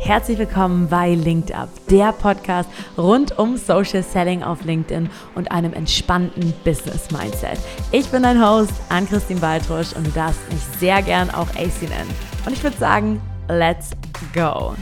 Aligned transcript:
Herzlich 0.00 0.38
willkommen 0.38 0.88
bei 0.88 1.14
Linked 1.14 1.52
Up, 1.52 1.68
der 1.90 2.12
Podcast 2.12 2.70
rund 2.96 3.36
um 3.36 3.56
Social 3.56 4.02
Selling 4.02 4.42
auf 4.44 4.64
LinkedIn 4.64 5.10
und 5.34 5.50
einem 5.50 5.74
entspannten 5.74 6.54
Business 6.64 7.10
Mindset. 7.10 7.58
Ich 7.90 8.08
bin 8.08 8.22
dein 8.22 8.40
Host, 8.40 8.72
Ann-Christine 8.90 9.40
Baltrusch 9.40 9.92
und 9.94 10.06
du 10.06 10.10
darfst 10.12 10.40
mich 10.50 10.62
sehr 10.78 11.02
gern 11.02 11.30
auch 11.30 11.48
AC 11.50 11.82
nennen. 11.82 12.14
Und 12.46 12.52
ich 12.52 12.62
würde 12.62 12.76
sagen, 12.78 13.20
let's 13.48 13.90
go! 14.32 14.74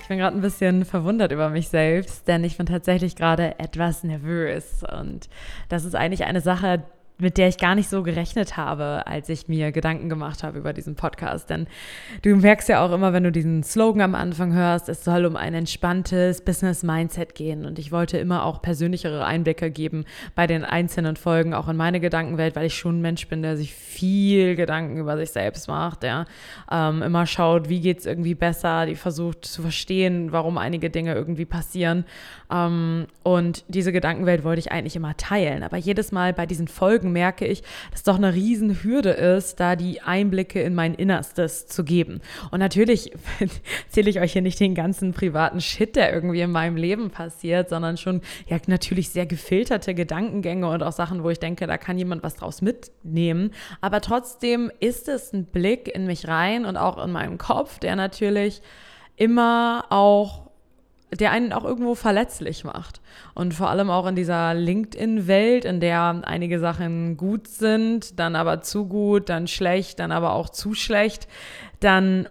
Ich 0.00 0.08
bin 0.08 0.18
gerade 0.18 0.36
ein 0.36 0.42
bisschen 0.42 0.84
verwundert 0.84 1.32
über 1.32 1.50
mich 1.50 1.68
selbst, 1.68 2.28
denn 2.28 2.44
ich 2.44 2.56
bin 2.56 2.66
tatsächlich 2.66 3.16
gerade 3.16 3.58
etwas 3.58 4.04
nervös. 4.04 4.84
Und 4.96 5.28
das 5.68 5.84
ist 5.84 5.96
eigentlich 5.96 6.24
eine 6.24 6.40
Sache, 6.40 6.84
mit 7.18 7.38
der 7.38 7.48
ich 7.48 7.58
gar 7.58 7.74
nicht 7.74 7.88
so 7.88 8.02
gerechnet 8.02 8.56
habe, 8.56 9.06
als 9.06 9.28
ich 9.28 9.48
mir 9.48 9.72
Gedanken 9.72 10.08
gemacht 10.08 10.42
habe 10.42 10.58
über 10.58 10.72
diesen 10.72 10.96
Podcast. 10.96 11.48
Denn 11.48 11.66
du 12.22 12.36
merkst 12.36 12.68
ja 12.68 12.84
auch 12.84 12.92
immer, 12.92 13.12
wenn 13.12 13.24
du 13.24 13.32
diesen 13.32 13.62
Slogan 13.62 14.02
am 14.02 14.14
Anfang 14.14 14.52
hörst, 14.52 14.88
es 14.88 15.02
soll 15.02 15.24
um 15.24 15.36
ein 15.36 15.54
entspanntes 15.54 16.42
Business-Mindset 16.42 17.34
gehen. 17.34 17.64
Und 17.64 17.78
ich 17.78 17.90
wollte 17.90 18.18
immer 18.18 18.44
auch 18.44 18.60
persönlichere 18.60 19.24
Einblicke 19.24 19.70
geben 19.70 20.04
bei 20.34 20.46
den 20.46 20.64
einzelnen 20.64 21.16
Folgen, 21.16 21.54
auch 21.54 21.68
in 21.68 21.76
meine 21.76 22.00
Gedankenwelt, 22.00 22.54
weil 22.54 22.66
ich 22.66 22.76
schon 22.76 22.98
ein 22.98 23.02
Mensch 23.02 23.26
bin, 23.28 23.42
der 23.42 23.56
sich 23.56 23.74
viel 23.74 24.54
Gedanken 24.54 24.98
über 24.98 25.16
sich 25.16 25.30
selbst 25.30 25.68
macht, 25.68 26.02
der 26.02 26.26
ähm, 26.70 27.02
immer 27.02 27.26
schaut, 27.26 27.68
wie 27.68 27.80
geht 27.80 28.00
es 28.00 28.06
irgendwie 28.06 28.34
besser, 28.34 28.84
die 28.86 28.94
versucht 28.94 29.46
zu 29.46 29.62
verstehen, 29.62 30.32
warum 30.32 30.58
einige 30.58 30.90
Dinge 30.90 31.14
irgendwie 31.14 31.46
passieren. 31.46 32.04
Ähm, 32.50 33.06
und 33.22 33.64
diese 33.68 33.92
Gedankenwelt 33.92 34.44
wollte 34.44 34.60
ich 34.60 34.70
eigentlich 34.70 34.96
immer 34.96 35.16
teilen. 35.16 35.62
Aber 35.62 35.78
jedes 35.78 36.12
Mal 36.12 36.32
bei 36.32 36.44
diesen 36.46 36.68
Folgen 36.68 37.05
Folgen 37.06 37.12
merke 37.12 37.46
ich, 37.46 37.62
dass 37.90 38.00
es 38.00 38.02
doch 38.02 38.16
eine 38.16 38.34
Riesenhürde 38.34 39.10
ist, 39.10 39.60
da 39.60 39.76
die 39.76 40.00
Einblicke 40.02 40.60
in 40.60 40.74
mein 40.74 40.94
Innerstes 40.94 41.66
zu 41.66 41.84
geben. 41.84 42.20
Und 42.50 42.58
natürlich 42.58 43.12
erzähle 43.86 44.10
ich 44.10 44.20
euch 44.20 44.32
hier 44.32 44.42
nicht 44.42 44.60
den 44.60 44.74
ganzen 44.74 45.12
privaten 45.12 45.60
Shit, 45.60 45.96
der 45.96 46.12
irgendwie 46.12 46.40
in 46.40 46.50
meinem 46.50 46.76
Leben 46.76 47.10
passiert, 47.10 47.68
sondern 47.68 47.96
schon 47.96 48.20
ja 48.48 48.58
natürlich 48.66 49.10
sehr 49.10 49.26
gefilterte 49.26 49.94
Gedankengänge 49.94 50.68
und 50.68 50.82
auch 50.82 50.92
Sachen, 50.92 51.22
wo 51.22 51.30
ich 51.30 51.38
denke, 51.38 51.66
da 51.66 51.78
kann 51.78 51.98
jemand 51.98 52.22
was 52.22 52.34
draus 52.34 52.62
mitnehmen. 52.62 53.52
Aber 53.80 54.00
trotzdem 54.00 54.70
ist 54.80 55.08
es 55.08 55.32
ein 55.32 55.46
Blick 55.46 55.88
in 55.94 56.06
mich 56.06 56.26
rein 56.28 56.64
und 56.64 56.76
auch 56.76 57.02
in 57.02 57.12
meinen 57.12 57.38
Kopf, 57.38 57.78
der 57.78 57.96
natürlich 57.96 58.62
immer 59.16 59.84
auch 59.90 60.45
der 61.12 61.30
einen 61.30 61.52
auch 61.52 61.64
irgendwo 61.64 61.94
verletzlich 61.94 62.64
macht. 62.64 63.00
Und 63.34 63.54
vor 63.54 63.70
allem 63.70 63.90
auch 63.90 64.06
in 64.06 64.16
dieser 64.16 64.54
LinkedIn-Welt, 64.54 65.64
in 65.64 65.80
der 65.80 66.22
einige 66.24 66.58
Sachen 66.58 67.16
gut 67.16 67.48
sind, 67.48 68.18
dann 68.18 68.34
aber 68.34 68.60
zu 68.62 68.86
gut, 68.86 69.28
dann 69.28 69.46
schlecht, 69.46 70.00
dann 70.00 70.12
aber 70.12 70.32
auch 70.32 70.48
zu 70.48 70.74
schlecht, 70.74 71.28
dann 71.80 72.28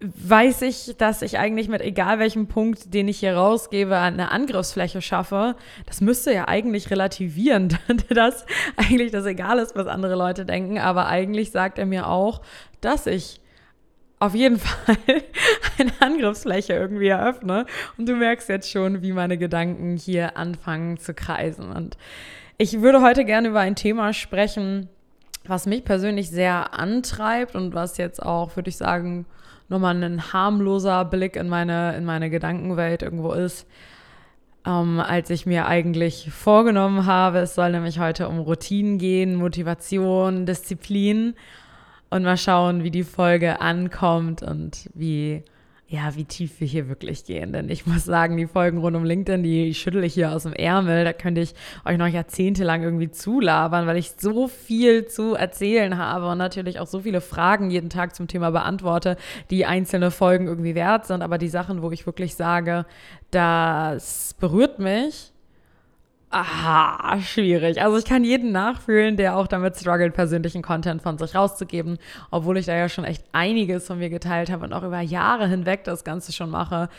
weiß 0.00 0.62
ich, 0.62 0.94
dass 0.96 1.22
ich 1.22 1.38
eigentlich 1.38 1.68
mit 1.68 1.80
egal 1.80 2.20
welchem 2.20 2.46
Punkt, 2.46 2.94
den 2.94 3.08
ich 3.08 3.18
hier 3.18 3.34
rausgebe, 3.34 3.96
eine 3.96 4.30
Angriffsfläche 4.30 5.02
schaffe. 5.02 5.56
Das 5.86 6.00
müsste 6.00 6.32
ja 6.32 6.46
eigentlich 6.46 6.90
relativieren, 6.90 7.76
dass 8.08 8.46
eigentlich 8.76 9.10
das 9.10 9.26
egal 9.26 9.58
ist, 9.58 9.74
was 9.74 9.88
andere 9.88 10.14
Leute 10.14 10.44
denken. 10.44 10.78
Aber 10.78 11.06
eigentlich 11.06 11.50
sagt 11.50 11.78
er 11.78 11.86
mir 11.86 12.06
auch, 12.08 12.42
dass 12.80 13.06
ich 13.06 13.40
auf 14.18 14.34
jeden 14.34 14.58
Fall 14.58 14.96
eine 15.78 15.92
Angriffsfläche 16.00 16.74
irgendwie 16.74 17.08
eröffne. 17.08 17.66
Und 17.96 18.08
du 18.08 18.16
merkst 18.16 18.48
jetzt 18.48 18.70
schon, 18.70 19.02
wie 19.02 19.12
meine 19.12 19.38
Gedanken 19.38 19.96
hier 19.96 20.36
anfangen 20.36 20.98
zu 20.98 21.14
kreisen. 21.14 21.70
Und 21.70 21.96
ich 22.56 22.80
würde 22.80 23.02
heute 23.02 23.24
gerne 23.24 23.48
über 23.48 23.60
ein 23.60 23.76
Thema 23.76 24.12
sprechen, 24.12 24.88
was 25.44 25.66
mich 25.66 25.84
persönlich 25.84 26.30
sehr 26.30 26.74
antreibt 26.74 27.54
und 27.54 27.74
was 27.74 27.96
jetzt 27.96 28.22
auch, 28.22 28.56
würde 28.56 28.68
ich 28.68 28.76
sagen, 28.76 29.26
nochmal 29.68 30.02
ein 30.02 30.32
harmloser 30.32 31.04
Blick 31.04 31.36
in 31.36 31.48
meine, 31.48 31.96
in 31.96 32.04
meine 32.04 32.30
Gedankenwelt 32.30 33.02
irgendwo 33.02 33.32
ist, 33.32 33.66
ähm, 34.66 35.00
als 35.00 35.30
ich 35.30 35.46
mir 35.46 35.66
eigentlich 35.66 36.30
vorgenommen 36.30 37.06
habe. 37.06 37.38
Es 37.38 37.54
soll 37.54 37.70
nämlich 37.70 37.98
heute 37.98 38.28
um 38.28 38.40
Routinen 38.40 38.98
gehen, 38.98 39.36
Motivation, 39.36 40.46
Disziplin 40.46 41.34
und 42.10 42.22
mal 42.22 42.36
schauen, 42.36 42.84
wie 42.84 42.90
die 42.90 43.04
Folge 43.04 43.60
ankommt 43.60 44.42
und 44.42 44.88
wie, 44.94 45.42
ja, 45.86 46.14
wie 46.16 46.24
tief 46.24 46.60
wir 46.60 46.66
hier 46.66 46.88
wirklich 46.88 47.24
gehen. 47.24 47.52
Denn 47.52 47.68
ich 47.68 47.86
muss 47.86 48.04
sagen, 48.04 48.36
die 48.36 48.46
Folgen 48.46 48.78
rund 48.78 48.96
um 48.96 49.04
LinkedIn, 49.04 49.42
die 49.42 49.74
schüttel 49.74 50.04
ich 50.04 50.14
hier 50.14 50.32
aus 50.32 50.44
dem 50.44 50.52
Ärmel. 50.52 51.04
Da 51.04 51.12
könnte 51.12 51.40
ich 51.40 51.54
euch 51.84 51.98
noch 51.98 52.06
jahrzehntelang 52.06 52.82
irgendwie 52.82 53.10
zulabern, 53.10 53.86
weil 53.86 53.96
ich 53.96 54.12
so 54.18 54.48
viel 54.48 55.06
zu 55.06 55.34
erzählen 55.34 55.98
habe 55.98 56.28
und 56.28 56.38
natürlich 56.38 56.80
auch 56.80 56.86
so 56.86 57.00
viele 57.00 57.20
Fragen 57.20 57.70
jeden 57.70 57.90
Tag 57.90 58.14
zum 58.14 58.26
Thema 58.26 58.50
beantworte, 58.50 59.16
die 59.50 59.66
einzelne 59.66 60.10
Folgen 60.10 60.46
irgendwie 60.46 60.74
wert 60.74 61.06
sind. 61.06 61.22
Aber 61.22 61.38
die 61.38 61.48
Sachen, 61.48 61.82
wo 61.82 61.90
ich 61.90 62.06
wirklich 62.06 62.34
sage, 62.34 62.86
das 63.30 64.34
berührt 64.38 64.78
mich, 64.78 65.32
Aha, 66.30 67.20
schwierig. 67.22 67.80
Also 67.80 67.96
ich 67.96 68.04
kann 68.04 68.22
jeden 68.22 68.52
nachfühlen, 68.52 69.16
der 69.16 69.36
auch 69.38 69.46
damit 69.46 69.76
struggelt, 69.76 70.12
persönlichen 70.12 70.60
Content 70.60 71.00
von 71.00 71.16
sich 71.16 71.34
rauszugeben, 71.34 71.98
obwohl 72.30 72.58
ich 72.58 72.66
da 72.66 72.76
ja 72.76 72.90
schon 72.90 73.04
echt 73.04 73.24
einiges 73.32 73.86
von 73.86 73.98
mir 73.98 74.10
geteilt 74.10 74.50
habe 74.50 74.66
und 74.66 74.74
auch 74.74 74.82
über 74.82 75.00
Jahre 75.00 75.48
hinweg 75.48 75.84
das 75.84 76.04
Ganze 76.04 76.32
schon 76.32 76.50
mache. 76.50 76.90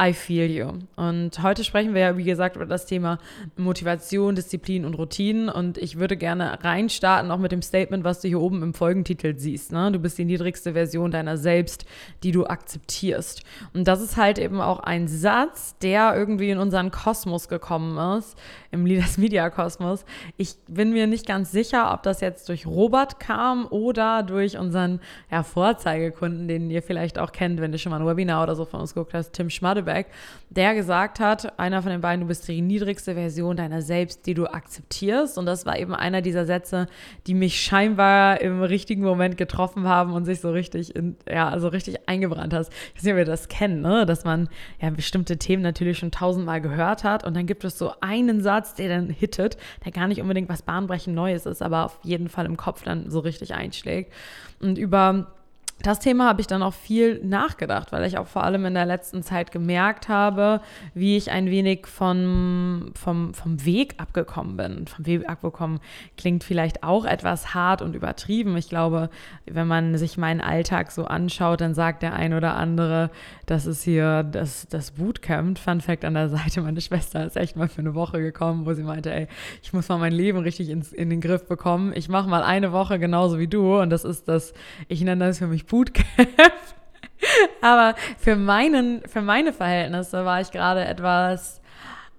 I 0.00 0.12
feel 0.12 0.48
you. 0.48 0.74
Und 0.94 1.42
heute 1.42 1.64
sprechen 1.64 1.92
wir 1.92 2.00
ja, 2.00 2.16
wie 2.16 2.22
gesagt, 2.22 2.54
über 2.54 2.66
das 2.66 2.86
Thema 2.86 3.18
Motivation, 3.56 4.36
Disziplin 4.36 4.84
und 4.84 4.94
Routinen. 4.94 5.48
Und 5.48 5.76
ich 5.76 5.98
würde 5.98 6.16
gerne 6.16 6.62
reinstarten, 6.62 7.32
auch 7.32 7.38
mit 7.38 7.50
dem 7.50 7.62
Statement, 7.62 8.04
was 8.04 8.20
du 8.20 8.28
hier 8.28 8.40
oben 8.40 8.62
im 8.62 8.74
Folgentitel 8.74 9.36
siehst. 9.36 9.72
Ne? 9.72 9.90
Du 9.90 9.98
bist 9.98 10.16
die 10.16 10.24
niedrigste 10.24 10.74
Version 10.74 11.10
deiner 11.10 11.36
selbst, 11.36 11.84
die 12.22 12.30
du 12.30 12.46
akzeptierst. 12.46 13.42
Und 13.74 13.88
das 13.88 14.00
ist 14.00 14.16
halt 14.16 14.38
eben 14.38 14.60
auch 14.60 14.78
ein 14.78 15.08
Satz, 15.08 15.76
der 15.78 16.14
irgendwie 16.16 16.50
in 16.50 16.58
unseren 16.58 16.92
Kosmos 16.92 17.48
gekommen 17.48 18.18
ist, 18.18 18.38
im 18.70 18.86
Leaders 18.86 19.18
Media 19.18 19.50
Kosmos. 19.50 20.04
Ich 20.36 20.54
bin 20.68 20.92
mir 20.92 21.08
nicht 21.08 21.26
ganz 21.26 21.50
sicher, 21.50 21.92
ob 21.92 22.04
das 22.04 22.20
jetzt 22.20 22.48
durch 22.48 22.66
Robert 22.66 23.18
kam 23.18 23.66
oder 23.66 24.22
durch 24.22 24.58
unseren 24.58 25.00
ja, 25.28 25.42
Vorzeigekunden, 25.42 26.46
den 26.46 26.70
ihr 26.70 26.82
vielleicht 26.82 27.18
auch 27.18 27.32
kennt, 27.32 27.60
wenn 27.60 27.72
du 27.72 27.78
schon 27.78 27.90
mal 27.90 28.00
ein 28.00 28.06
Webinar 28.06 28.44
oder 28.44 28.54
so 28.54 28.64
von 28.64 28.80
uns 28.80 28.94
geguckt 28.94 29.14
hast, 29.14 29.32
Tim 29.32 29.50
Schmadde 29.50 29.87
Quarterback, 29.88 30.06
der 30.50 30.74
gesagt 30.74 31.20
hat, 31.20 31.58
einer 31.58 31.82
von 31.82 31.90
den 31.90 32.00
beiden, 32.00 32.22
du 32.22 32.26
bist 32.26 32.48
die 32.48 32.62
niedrigste 32.62 33.14
Version 33.14 33.56
deiner 33.56 33.82
selbst, 33.82 34.26
die 34.26 34.32
du 34.32 34.46
akzeptierst. 34.46 35.36
Und 35.36 35.44
das 35.44 35.66
war 35.66 35.78
eben 35.78 35.94
einer 35.94 36.22
dieser 36.22 36.46
Sätze, 36.46 36.86
die 37.26 37.34
mich 37.34 37.60
scheinbar 37.60 38.40
im 38.40 38.62
richtigen 38.62 39.02
Moment 39.02 39.36
getroffen 39.36 39.86
haben 39.86 40.14
und 40.14 40.24
sich 40.24 40.40
so 40.40 40.50
richtig, 40.50 40.96
in, 40.96 41.16
ja, 41.30 41.48
also 41.48 41.68
richtig 41.68 42.08
eingebrannt 42.08 42.54
hast. 42.54 42.72
Ich 42.72 42.96
weiß 42.96 43.04
nicht, 43.04 43.12
ob 43.12 43.18
ihr 43.18 43.24
das 43.26 43.48
kennt, 43.48 43.82
ne? 43.82 44.06
dass 44.06 44.24
man 44.24 44.48
ja 44.80 44.88
bestimmte 44.90 45.36
Themen 45.36 45.62
natürlich 45.62 45.98
schon 45.98 46.10
tausendmal 46.10 46.62
gehört 46.62 47.04
hat 47.04 47.24
und 47.24 47.34
dann 47.36 47.46
gibt 47.46 47.64
es 47.64 47.76
so 47.76 47.92
einen 48.00 48.40
Satz, 48.40 48.74
der 48.74 48.88
dann 48.88 49.10
hittet, 49.10 49.58
der 49.84 49.92
gar 49.92 50.08
nicht 50.08 50.22
unbedingt 50.22 50.48
was 50.48 50.62
bahnbrechend 50.62 51.14
Neues 51.14 51.44
ist, 51.44 51.62
aber 51.62 51.84
auf 51.84 51.98
jeden 52.02 52.30
Fall 52.30 52.46
im 52.46 52.56
Kopf 52.56 52.82
dann 52.84 53.10
so 53.10 53.18
richtig 53.20 53.54
einschlägt. 53.54 54.12
Und 54.60 54.78
über 54.78 55.37
das 55.82 56.00
Thema 56.00 56.26
habe 56.26 56.40
ich 56.40 56.48
dann 56.48 56.62
auch 56.64 56.74
viel 56.74 57.24
nachgedacht, 57.24 57.92
weil 57.92 58.04
ich 58.04 58.18
auch 58.18 58.26
vor 58.26 58.42
allem 58.42 58.64
in 58.66 58.74
der 58.74 58.84
letzten 58.84 59.22
Zeit 59.22 59.52
gemerkt 59.52 60.08
habe, 60.08 60.60
wie 60.92 61.16
ich 61.16 61.30
ein 61.30 61.46
wenig 61.46 61.86
von, 61.86 62.90
vom, 62.94 63.32
vom 63.32 63.64
Weg 63.64 63.94
abgekommen 63.98 64.56
bin. 64.56 64.86
Vom 64.88 65.06
Weg 65.06 65.28
abgekommen 65.28 65.78
klingt 66.16 66.42
vielleicht 66.42 66.82
auch 66.82 67.04
etwas 67.04 67.54
hart 67.54 67.80
und 67.80 67.94
übertrieben. 67.94 68.56
Ich 68.56 68.68
glaube, 68.68 69.08
wenn 69.46 69.68
man 69.68 69.96
sich 69.96 70.18
meinen 70.18 70.40
Alltag 70.40 70.90
so 70.90 71.04
anschaut, 71.04 71.60
dann 71.60 71.74
sagt 71.74 72.02
der 72.02 72.12
ein 72.14 72.34
oder 72.34 72.56
andere, 72.56 73.10
das 73.46 73.66
ist 73.66 73.84
hier 73.84 74.24
das, 74.24 74.66
das 74.68 74.92
Bootcamp. 74.92 75.58
Fun 75.58 75.80
Fact 75.80 76.04
an 76.04 76.14
der 76.14 76.28
Seite, 76.28 76.60
meine 76.60 76.80
Schwester 76.80 77.24
ist 77.24 77.36
echt 77.36 77.54
mal 77.54 77.68
für 77.68 77.82
eine 77.82 77.94
Woche 77.94 78.20
gekommen, 78.20 78.66
wo 78.66 78.74
sie 78.74 78.82
meinte, 78.82 79.12
ey, 79.12 79.28
ich 79.62 79.72
muss 79.72 79.88
mal 79.88 79.98
mein 79.98 80.12
Leben 80.12 80.38
richtig 80.38 80.70
ins, 80.70 80.92
in 80.92 81.08
den 81.08 81.20
Griff 81.20 81.46
bekommen. 81.46 81.92
Ich 81.94 82.08
mache 82.08 82.28
mal 82.28 82.42
eine 82.42 82.72
Woche 82.72 82.98
genauso 82.98 83.38
wie 83.38 83.46
du 83.46 83.80
und 83.80 83.90
das 83.90 84.04
ist 84.04 84.26
das, 84.26 84.52
ich 84.88 85.02
nenne 85.02 85.26
das 85.26 85.38
für 85.38 85.46
mich 85.46 85.67
Bootcamp. 85.68 86.06
Aber 87.60 87.94
für, 88.18 88.36
meinen, 88.36 89.02
für 89.06 89.22
meine 89.22 89.52
Verhältnisse 89.52 90.24
war 90.24 90.40
ich 90.40 90.50
gerade 90.50 90.84
etwas 90.84 91.60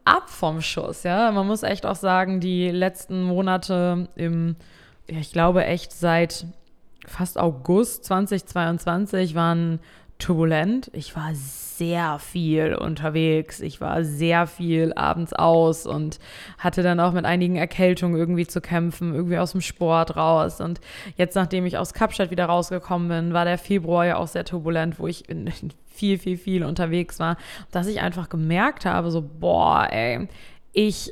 ab 0.05 0.29
vom 0.29 0.61
Schuss. 0.61 1.03
Ja? 1.03 1.31
Man 1.31 1.47
muss 1.47 1.63
echt 1.63 1.85
auch 1.85 1.95
sagen, 1.95 2.39
die 2.39 2.69
letzten 2.69 3.23
Monate 3.23 4.09
im, 4.15 4.55
ja, 5.09 5.19
ich 5.19 5.31
glaube 5.31 5.65
echt 5.65 5.91
seit 5.91 6.45
fast 7.05 7.39
August 7.39 8.05
2022 8.05 9.35
waren 9.35 9.79
turbulent. 10.19 10.91
Ich 10.93 11.15
war 11.15 11.33
sehr 11.33 12.19
viel 12.19 12.75
unterwegs. 12.75 13.61
Ich 13.61 13.79
war 13.79 14.03
sehr 14.03 14.47
viel 14.47 14.93
abends 14.93 15.33
aus 15.33 15.87
und 15.87 16.19
hatte 16.57 16.83
dann 16.83 16.99
auch 16.99 17.13
mit 17.13 17.25
einigen 17.25 17.55
Erkältungen 17.55 18.17
irgendwie 18.17 18.45
zu 18.45 18.59
kämpfen, 18.59 19.15
irgendwie 19.15 19.37
aus 19.37 19.53
dem 19.53 19.61
Sport 19.61 20.17
raus. 20.17 20.59
Und 20.59 20.81
jetzt, 21.15 21.35
nachdem 21.35 21.65
ich 21.65 21.77
aus 21.77 21.93
Kapstadt 21.93 22.31
wieder 22.31 22.45
rausgekommen 22.45 23.07
bin, 23.07 23.33
war 23.33 23.45
der 23.45 23.57
Februar 23.57 24.05
ja 24.05 24.17
auch 24.17 24.27
sehr 24.27 24.43
turbulent, 24.43 24.99
wo 24.99 25.07
ich 25.07 25.23
viel, 25.87 26.19
viel, 26.19 26.37
viel 26.37 26.63
unterwegs 26.65 27.19
war, 27.19 27.37
dass 27.71 27.87
ich 27.87 28.01
einfach 28.01 28.29
gemerkt 28.29 28.85
habe, 28.85 29.09
so, 29.11 29.21
boah, 29.21 29.87
ey, 29.89 30.27
ich 30.73 31.11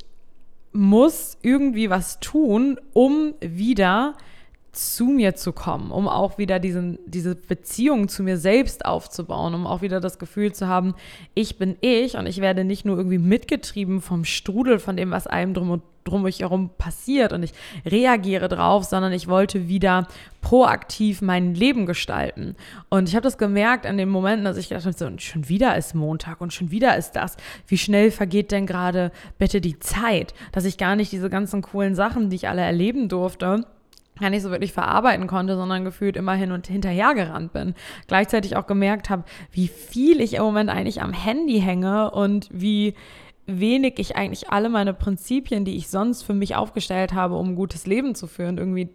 muss 0.73 1.37
irgendwie 1.41 1.89
was 1.89 2.19
tun, 2.19 2.77
um 2.93 3.33
wieder 3.39 4.15
zu 4.77 5.05
mir 5.05 5.35
zu 5.35 5.53
kommen, 5.53 5.91
um 5.91 6.07
auch 6.07 6.37
wieder 6.37 6.59
diesen, 6.59 6.99
diese 7.05 7.35
Beziehung 7.35 8.07
zu 8.07 8.23
mir 8.23 8.37
selbst 8.37 8.85
aufzubauen, 8.85 9.53
um 9.55 9.65
auch 9.65 9.81
wieder 9.81 9.99
das 9.99 10.19
Gefühl 10.19 10.53
zu 10.53 10.67
haben, 10.67 10.93
ich 11.33 11.57
bin 11.57 11.75
ich 11.81 12.15
und 12.15 12.27
ich 12.27 12.41
werde 12.41 12.63
nicht 12.63 12.85
nur 12.85 12.97
irgendwie 12.97 13.17
mitgetrieben 13.17 14.01
vom 14.01 14.23
Strudel, 14.23 14.79
von 14.79 14.95
dem, 14.95 15.11
was 15.11 15.27
einem 15.27 15.53
drum 15.53 15.71
und 15.71 15.83
drum 16.03 16.23
mich 16.23 16.39
herum 16.39 16.69
passiert 16.77 17.33
und 17.33 17.43
ich 17.43 17.53
reagiere 17.85 18.47
drauf, 18.47 18.85
sondern 18.85 19.11
ich 19.11 19.27
wollte 19.27 19.67
wieder 19.67 20.07
proaktiv 20.41 21.21
mein 21.21 21.53
Leben 21.53 21.85
gestalten. 21.85 22.55
Und 22.89 23.09
ich 23.09 23.15
habe 23.15 23.23
das 23.23 23.37
gemerkt 23.37 23.85
an 23.85 23.97
den 23.97 24.07
Momenten, 24.07 24.45
dass 24.45 24.57
ich 24.57 24.69
gedacht 24.69 24.85
habe, 24.85 24.95
so, 24.95 25.09
schon 25.17 25.49
wieder 25.49 25.75
ist 25.75 25.95
Montag 25.95 26.39
und 26.39 26.53
schon 26.53 26.71
wieder 26.71 26.95
ist 26.95 27.11
das. 27.11 27.35
Wie 27.67 27.77
schnell 27.77 28.11
vergeht 28.11 28.51
denn 28.51 28.65
gerade 28.65 29.11
bitte 29.37 29.59
die 29.59 29.79
Zeit, 29.79 30.33
dass 30.53 30.63
ich 30.63 30.77
gar 30.77 30.95
nicht 30.95 31.11
diese 31.11 31.29
ganzen 31.29 31.61
coolen 31.61 31.95
Sachen, 31.95 32.29
die 32.29 32.37
ich 32.37 32.47
alle 32.47 32.61
erleben 32.61 33.09
durfte, 33.09 33.65
gar 34.19 34.29
nicht 34.29 34.41
so 34.41 34.51
wirklich 34.51 34.73
verarbeiten 34.73 35.27
konnte, 35.27 35.55
sondern 35.55 35.83
gefühlt 35.83 36.17
immer 36.17 36.33
hin 36.33 36.51
und 36.51 36.67
hinterher 36.67 37.13
gerannt 37.13 37.53
bin. 37.53 37.73
Gleichzeitig 38.07 38.55
auch 38.55 38.67
gemerkt 38.67 39.09
habe, 39.09 39.23
wie 39.51 39.67
viel 39.67 40.21
ich 40.21 40.35
im 40.35 40.43
Moment 40.43 40.69
eigentlich 40.69 41.01
am 41.01 41.13
Handy 41.13 41.59
hänge 41.59 42.11
und 42.11 42.49
wie 42.51 42.93
wenig 43.45 43.97
ich 43.97 44.15
eigentlich 44.15 44.49
alle 44.49 44.69
meine 44.69 44.93
Prinzipien, 44.93 45.65
die 45.65 45.77
ich 45.77 45.87
sonst 45.87 46.23
für 46.23 46.33
mich 46.33 46.55
aufgestellt 46.55 47.13
habe, 47.13 47.35
um 47.35 47.49
ein 47.49 47.55
gutes 47.55 47.87
Leben 47.87 48.13
zu 48.13 48.27
führen, 48.27 48.57
irgendwie 48.57 48.89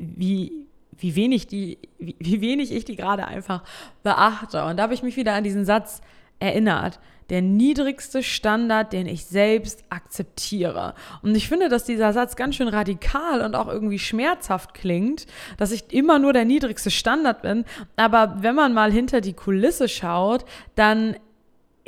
wie 0.00 0.66
wie 1.00 1.14
wenig 1.14 1.46
die 1.46 1.78
wie, 1.98 2.16
wie 2.18 2.40
wenig 2.40 2.72
ich 2.72 2.84
die 2.84 2.96
gerade 2.96 3.28
einfach 3.28 3.62
beachte 4.02 4.64
und 4.64 4.78
da 4.78 4.84
habe 4.84 4.94
ich 4.94 5.02
mich 5.02 5.16
wieder 5.16 5.34
an 5.34 5.44
diesen 5.44 5.64
Satz 5.64 6.00
erinnert 6.38 7.00
der 7.30 7.42
niedrigste 7.42 8.22
Standard, 8.22 8.92
den 8.92 9.06
ich 9.06 9.26
selbst 9.26 9.84
akzeptiere. 9.90 10.94
Und 11.22 11.34
ich 11.34 11.48
finde, 11.48 11.68
dass 11.68 11.84
dieser 11.84 12.12
Satz 12.12 12.36
ganz 12.36 12.56
schön 12.56 12.68
radikal 12.68 13.42
und 13.42 13.54
auch 13.54 13.68
irgendwie 13.68 13.98
schmerzhaft 13.98 14.72
klingt, 14.72 15.26
dass 15.58 15.72
ich 15.72 15.92
immer 15.92 16.18
nur 16.18 16.32
der 16.32 16.46
niedrigste 16.46 16.90
Standard 16.90 17.42
bin. 17.42 17.64
Aber 17.96 18.36
wenn 18.40 18.54
man 18.54 18.72
mal 18.72 18.90
hinter 18.90 19.20
die 19.20 19.34
Kulisse 19.34 19.88
schaut, 19.88 20.46
dann 20.74 21.16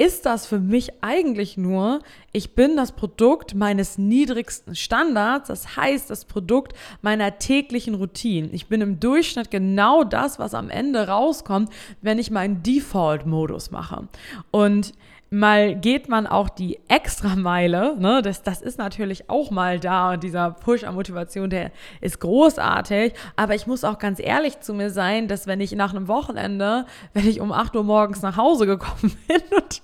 ist 0.01 0.25
das 0.25 0.47
für 0.47 0.59
mich 0.59 1.03
eigentlich 1.03 1.59
nur, 1.59 2.01
ich 2.33 2.55
bin 2.55 2.75
das 2.75 2.93
Produkt 2.93 3.55
meines 3.55 3.99
niedrigsten 3.99 4.75
Standards, 4.75 5.49
das 5.49 5.77
heißt 5.77 6.09
das 6.09 6.25
Produkt 6.25 6.73
meiner 7.03 7.39
täglichen 7.39 7.95
Routine. 7.95 8.49
Ich 8.53 8.67
bin 8.69 8.81
im 8.81 8.99
Durchschnitt 8.99 9.51
genau 9.51 10.03
das, 10.03 10.39
was 10.39 10.55
am 10.55 10.71
Ende 10.71 11.07
rauskommt, 11.07 11.69
wenn 12.01 12.19
ich 12.19 12.31
meinen 12.31 12.63
Default-Modus 12.63 13.73
mache. 13.73 14.09
Und 14.51 14.95
mal 15.31 15.77
geht 15.77 16.09
man 16.09 16.27
auch 16.27 16.49
die 16.49 16.81
Extrameile, 16.89 17.97
ne, 17.97 18.21
das, 18.21 18.43
das 18.43 18.61
ist 18.61 18.79
natürlich 18.79 19.31
auch 19.31 19.53
mal 19.53 19.79
da 19.79 20.13
und 20.13 20.25
dieser 20.25 20.51
Push 20.51 20.83
an 20.83 20.97
Motivation, 20.97 21.49
der 21.49 21.71
ist 22.01 22.19
großartig, 22.19 23.15
aber 23.37 23.55
ich 23.55 23.69
muss 23.69 23.85
auch 23.85 24.01
ganz 24.01 24.19
ehrlich 24.19 24.59
zu 24.59 24.75
mir 24.75 24.91
sein, 24.91 25.29
dass 25.29 25.47
wenn 25.47 25.61
ich 25.61 25.71
nach 25.73 25.95
einem 25.95 26.09
Wochenende, 26.09 26.85
wenn 27.15 27.29
ich 27.29 27.41
um 27.41 27.53
8 27.53 27.77
Uhr 27.77 27.85
morgens 27.85 28.23
nach 28.23 28.37
Hause 28.37 28.67
gekommen 28.67 29.17
bin 29.29 29.43
und 29.57 29.83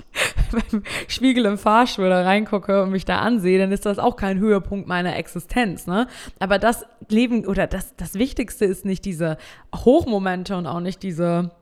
beim 0.51 0.83
Spiegel 1.07 1.47
im 1.47 1.59
Fahrstuhl 1.59 2.09
da 2.09 2.23
reingucke 2.23 2.83
und 2.83 2.91
mich 2.91 3.05
da 3.05 3.21
ansehe, 3.21 3.61
dann 3.61 3.71
ist 3.71 3.87
das 3.87 4.01
auch 4.01 4.17
kein 4.17 4.41
Höhepunkt 4.41 4.89
meiner 4.89 5.15
Existenz, 5.15 5.87
ne, 5.87 6.09
aber 6.41 6.59
das 6.59 6.85
Leben 7.09 7.47
oder 7.47 7.69
das, 7.69 7.95
das 7.97 8.15
Wichtigste 8.15 8.65
ist 8.65 8.85
nicht 8.85 9.05
diese 9.05 9.37
Hochmomente 9.73 10.57
und 10.57 10.67
auch 10.67 10.81
nicht 10.81 11.05
diese 11.05 11.53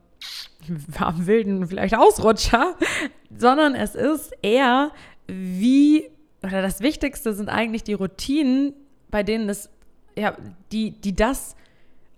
wilden 1.17 1.67
vielleicht 1.67 1.95
Ausrutscher, 1.95 2.75
sondern 3.35 3.75
es 3.75 3.95
ist 3.95 4.33
eher 4.41 4.91
wie, 5.27 6.09
oder 6.43 6.61
das 6.61 6.81
Wichtigste 6.81 7.33
sind 7.33 7.49
eigentlich 7.49 7.83
die 7.83 7.93
Routinen, 7.93 8.73
bei 9.09 9.23
denen 9.23 9.49
es, 9.49 9.69
ja, 10.17 10.35
die, 10.71 10.91
die 10.91 11.15
das 11.15 11.55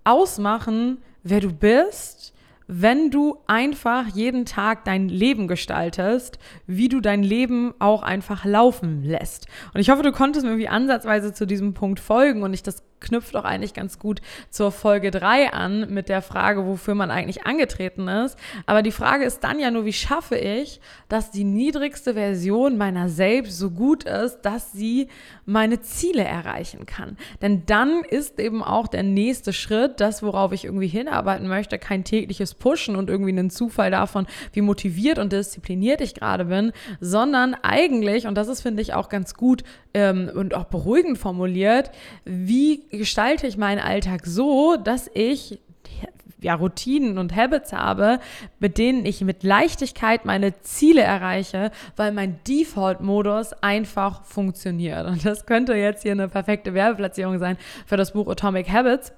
ausmachen, 0.03 0.99
wer 1.23 1.41
du 1.41 1.51
bist, 1.51 2.33
wenn 2.67 3.11
du 3.11 3.37
einfach 3.47 4.07
jeden 4.07 4.45
Tag 4.45 4.83
dein 4.83 5.07
Leben 5.07 5.47
gestaltest, 5.47 6.37
wie 6.65 6.89
du 6.89 6.99
dein 6.99 7.23
Leben 7.23 7.73
auch 7.79 8.03
einfach 8.03 8.43
laufen 8.43 9.03
lässt. 9.03 9.47
Und 9.73 9.79
ich 9.79 9.89
hoffe, 9.89 10.03
du 10.03 10.11
konntest 10.11 10.45
mir 10.45 10.51
irgendwie 10.51 10.67
ansatzweise 10.67 11.33
zu 11.33 11.47
diesem 11.47 11.73
Punkt 11.73 11.99
folgen 12.01 12.43
und 12.43 12.53
ich 12.53 12.63
das 12.63 12.83
knüpft 12.99 13.35
auch 13.35 13.43
eigentlich 13.43 13.73
ganz 13.73 13.99
gut 13.99 14.21
zur 14.49 14.71
Folge 14.71 15.11
3 15.11 15.53
an 15.53 15.93
mit 15.93 16.09
der 16.09 16.21
Frage, 16.21 16.65
wofür 16.65 16.95
man 16.95 17.11
eigentlich 17.11 17.45
angetreten 17.45 18.07
ist. 18.07 18.37
Aber 18.65 18.81
die 18.81 18.91
Frage 18.91 19.25
ist 19.25 19.43
dann 19.43 19.59
ja 19.59 19.71
nur, 19.71 19.85
wie 19.85 19.93
schaffe 19.93 20.37
ich, 20.37 20.81
dass 21.09 21.31
die 21.31 21.43
niedrigste 21.43 22.13
Version 22.13 22.77
meiner 22.77 23.09
selbst 23.09 23.57
so 23.57 23.71
gut 23.71 24.03
ist, 24.03 24.41
dass 24.41 24.71
sie 24.71 25.07
meine 25.45 25.81
Ziele 25.81 26.23
erreichen 26.23 26.85
kann. 26.85 27.17
Denn 27.41 27.63
dann 27.65 28.03
ist 28.03 28.39
eben 28.39 28.63
auch 28.63 28.87
der 28.87 29.03
nächste 29.03 29.53
Schritt, 29.53 29.99
das, 29.99 30.23
worauf 30.23 30.51
ich 30.51 30.65
irgendwie 30.65 30.87
hinarbeiten 30.87 31.47
möchte, 31.47 31.79
kein 31.79 32.03
tägliches 32.03 32.53
Pushen 32.53 32.95
und 32.95 33.09
irgendwie 33.09 33.31
einen 33.31 33.49
Zufall 33.49 33.91
davon, 33.91 34.27
wie 34.53 34.61
motiviert 34.61 35.19
und 35.19 35.31
diszipliniert 35.31 36.01
ich 36.01 36.15
gerade 36.15 36.45
bin, 36.45 36.71
sondern 36.99 37.55
eigentlich, 37.55 38.27
und 38.27 38.35
das 38.35 38.47
ist, 38.47 38.61
finde 38.61 38.81
ich, 38.81 38.93
auch 38.93 39.09
ganz 39.09 39.35
gut 39.35 39.63
ähm, 39.93 40.29
und 40.33 40.53
auch 40.53 40.65
beruhigend 40.65 41.17
formuliert, 41.17 41.91
wie 42.25 42.86
gestalte 42.91 43.47
ich 43.47 43.57
meinen 43.57 43.79
Alltag 43.79 44.25
so, 44.25 44.77
dass 44.77 45.09
ich 45.13 45.59
ja, 46.41 46.53
Routinen 46.55 47.17
und 47.17 47.35
Habits 47.35 47.73
habe, 47.73 48.19
mit 48.59 48.77
denen 48.77 49.05
ich 49.05 49.21
mit 49.21 49.43
Leichtigkeit 49.43 50.25
meine 50.25 50.59
Ziele 50.61 51.01
erreiche, 51.01 51.71
weil 51.95 52.11
mein 52.11 52.39
Default-Modus 52.47 53.53
einfach 53.61 54.23
funktioniert. 54.23 55.07
Und 55.07 55.25
das 55.25 55.45
könnte 55.45 55.73
jetzt 55.73 56.03
hier 56.03 56.11
eine 56.11 56.27
perfekte 56.27 56.73
Werbeplatzierung 56.73 57.39
sein 57.39 57.57
für 57.85 57.97
das 57.97 58.13
Buch 58.13 58.27
Atomic 58.27 58.69
Habits 58.69 59.13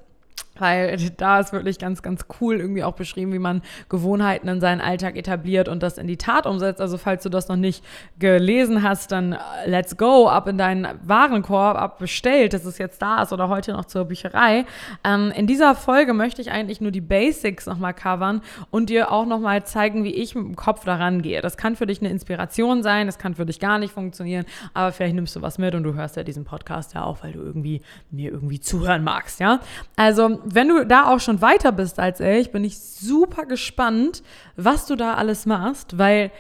weil 0.61 0.97
da 1.17 1.39
ist 1.39 1.53
wirklich 1.53 1.79
ganz, 1.79 2.01
ganz 2.01 2.25
cool 2.39 2.59
irgendwie 2.59 2.83
auch 2.83 2.93
beschrieben, 2.93 3.33
wie 3.33 3.39
man 3.39 3.61
Gewohnheiten 3.89 4.47
in 4.47 4.61
seinen 4.61 4.81
Alltag 4.81 5.15
etabliert 5.15 5.67
und 5.67 5.83
das 5.83 5.97
in 5.97 6.07
die 6.07 6.17
Tat 6.17 6.45
umsetzt. 6.45 6.81
Also 6.81 6.97
falls 6.97 7.23
du 7.23 7.29
das 7.29 7.47
noch 7.47 7.55
nicht 7.55 7.83
gelesen 8.19 8.83
hast, 8.83 9.11
dann 9.11 9.33
äh, 9.33 9.37
let's 9.65 9.97
go, 9.97 10.27
ab 10.27 10.47
in 10.47 10.57
deinen 10.57 10.87
Warenkorb, 11.03 11.77
ab 11.77 11.99
bestellt, 11.99 12.53
dass 12.53 12.65
es 12.65 12.77
jetzt 12.77 13.01
da 13.01 13.21
ist 13.21 13.33
oder 13.33 13.49
heute 13.49 13.73
noch 13.73 13.85
zur 13.85 14.05
Bücherei. 14.05 14.65
Ähm, 15.03 15.31
in 15.35 15.47
dieser 15.47 15.75
Folge 15.75 16.13
möchte 16.13 16.41
ich 16.41 16.51
eigentlich 16.51 16.81
nur 16.81 16.91
die 16.91 17.01
Basics 17.01 17.65
nochmal 17.65 17.93
covern 17.93 18.41
und 18.71 18.89
dir 18.89 19.11
auch 19.11 19.25
nochmal 19.25 19.63
zeigen, 19.63 20.03
wie 20.03 20.13
ich 20.13 20.35
mit 20.35 20.45
dem 20.45 20.55
Kopf 20.55 20.85
daran 20.85 21.21
gehe. 21.21 21.41
Das 21.41 21.57
kann 21.57 21.75
für 21.75 21.85
dich 21.85 22.01
eine 22.01 22.09
Inspiration 22.09 22.83
sein, 22.83 23.07
das 23.07 23.17
kann 23.17 23.35
für 23.35 23.45
dich 23.45 23.59
gar 23.59 23.77
nicht 23.77 23.93
funktionieren, 23.93 24.45
aber 24.73 24.91
vielleicht 24.91 25.15
nimmst 25.15 25.35
du 25.35 25.41
was 25.41 25.57
mit 25.57 25.75
und 25.75 25.83
du 25.83 25.93
hörst 25.93 26.15
ja 26.15 26.23
diesen 26.23 26.45
Podcast 26.45 26.93
ja 26.93 27.03
auch, 27.03 27.23
weil 27.23 27.33
du 27.33 27.39
irgendwie 27.39 27.81
mir 28.11 28.31
irgendwie 28.31 28.59
zuhören 28.59 29.03
magst, 29.03 29.39
ja? 29.39 29.59
Also 29.95 30.39
wenn 30.53 30.67
du 30.67 30.85
da 30.85 31.07
auch 31.07 31.19
schon 31.19 31.41
weiter 31.41 31.71
bist 31.71 31.99
als 31.99 32.19
ich, 32.19 32.51
bin 32.51 32.63
ich 32.63 32.79
super 32.79 33.45
gespannt, 33.45 34.23
was 34.55 34.85
du 34.85 34.95
da 34.95 35.15
alles 35.15 35.45
machst, 35.45 35.97
weil 35.97 36.31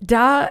da 0.00 0.50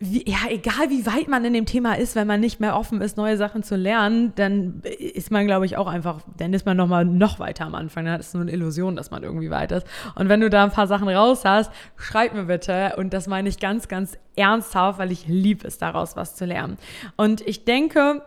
wie, 0.00 0.30
ja, 0.30 0.38
egal 0.48 0.90
wie 0.90 1.06
weit 1.06 1.26
man 1.26 1.44
in 1.44 1.52
dem 1.52 1.66
Thema 1.66 1.94
ist, 1.94 2.14
wenn 2.14 2.28
man 2.28 2.38
nicht 2.38 2.60
mehr 2.60 2.76
offen 2.76 3.00
ist, 3.00 3.16
neue 3.16 3.36
Sachen 3.36 3.64
zu 3.64 3.74
lernen, 3.74 4.32
dann 4.36 4.80
ist 4.98 5.32
man, 5.32 5.46
glaube 5.46 5.66
ich, 5.66 5.76
auch 5.76 5.88
einfach, 5.88 6.20
dann 6.36 6.54
ist 6.54 6.66
man 6.66 6.76
noch 6.76 6.86
mal 6.86 7.04
noch 7.04 7.40
weiter 7.40 7.66
am 7.66 7.74
Anfang. 7.74 8.04
Dann 8.04 8.20
ist 8.20 8.28
es 8.28 8.34
nur 8.34 8.42
eine 8.42 8.52
Illusion, 8.52 8.94
dass 8.94 9.10
man 9.10 9.24
irgendwie 9.24 9.50
weit 9.50 9.72
ist. 9.72 9.86
Und 10.14 10.28
wenn 10.28 10.40
du 10.40 10.50
da 10.50 10.62
ein 10.62 10.70
paar 10.70 10.86
Sachen 10.86 11.08
raus 11.08 11.44
hast, 11.44 11.72
schreib 11.96 12.32
mir 12.32 12.44
bitte. 12.44 12.94
Und 12.96 13.12
das 13.12 13.26
meine 13.26 13.48
ich 13.48 13.58
ganz, 13.58 13.88
ganz 13.88 14.16
ernsthaft, 14.36 15.00
weil 15.00 15.10
ich 15.10 15.26
liebe 15.26 15.66
es, 15.66 15.78
daraus 15.78 16.14
was 16.14 16.36
zu 16.36 16.44
lernen. 16.44 16.78
Und 17.16 17.40
ich 17.40 17.64
denke, 17.64 18.22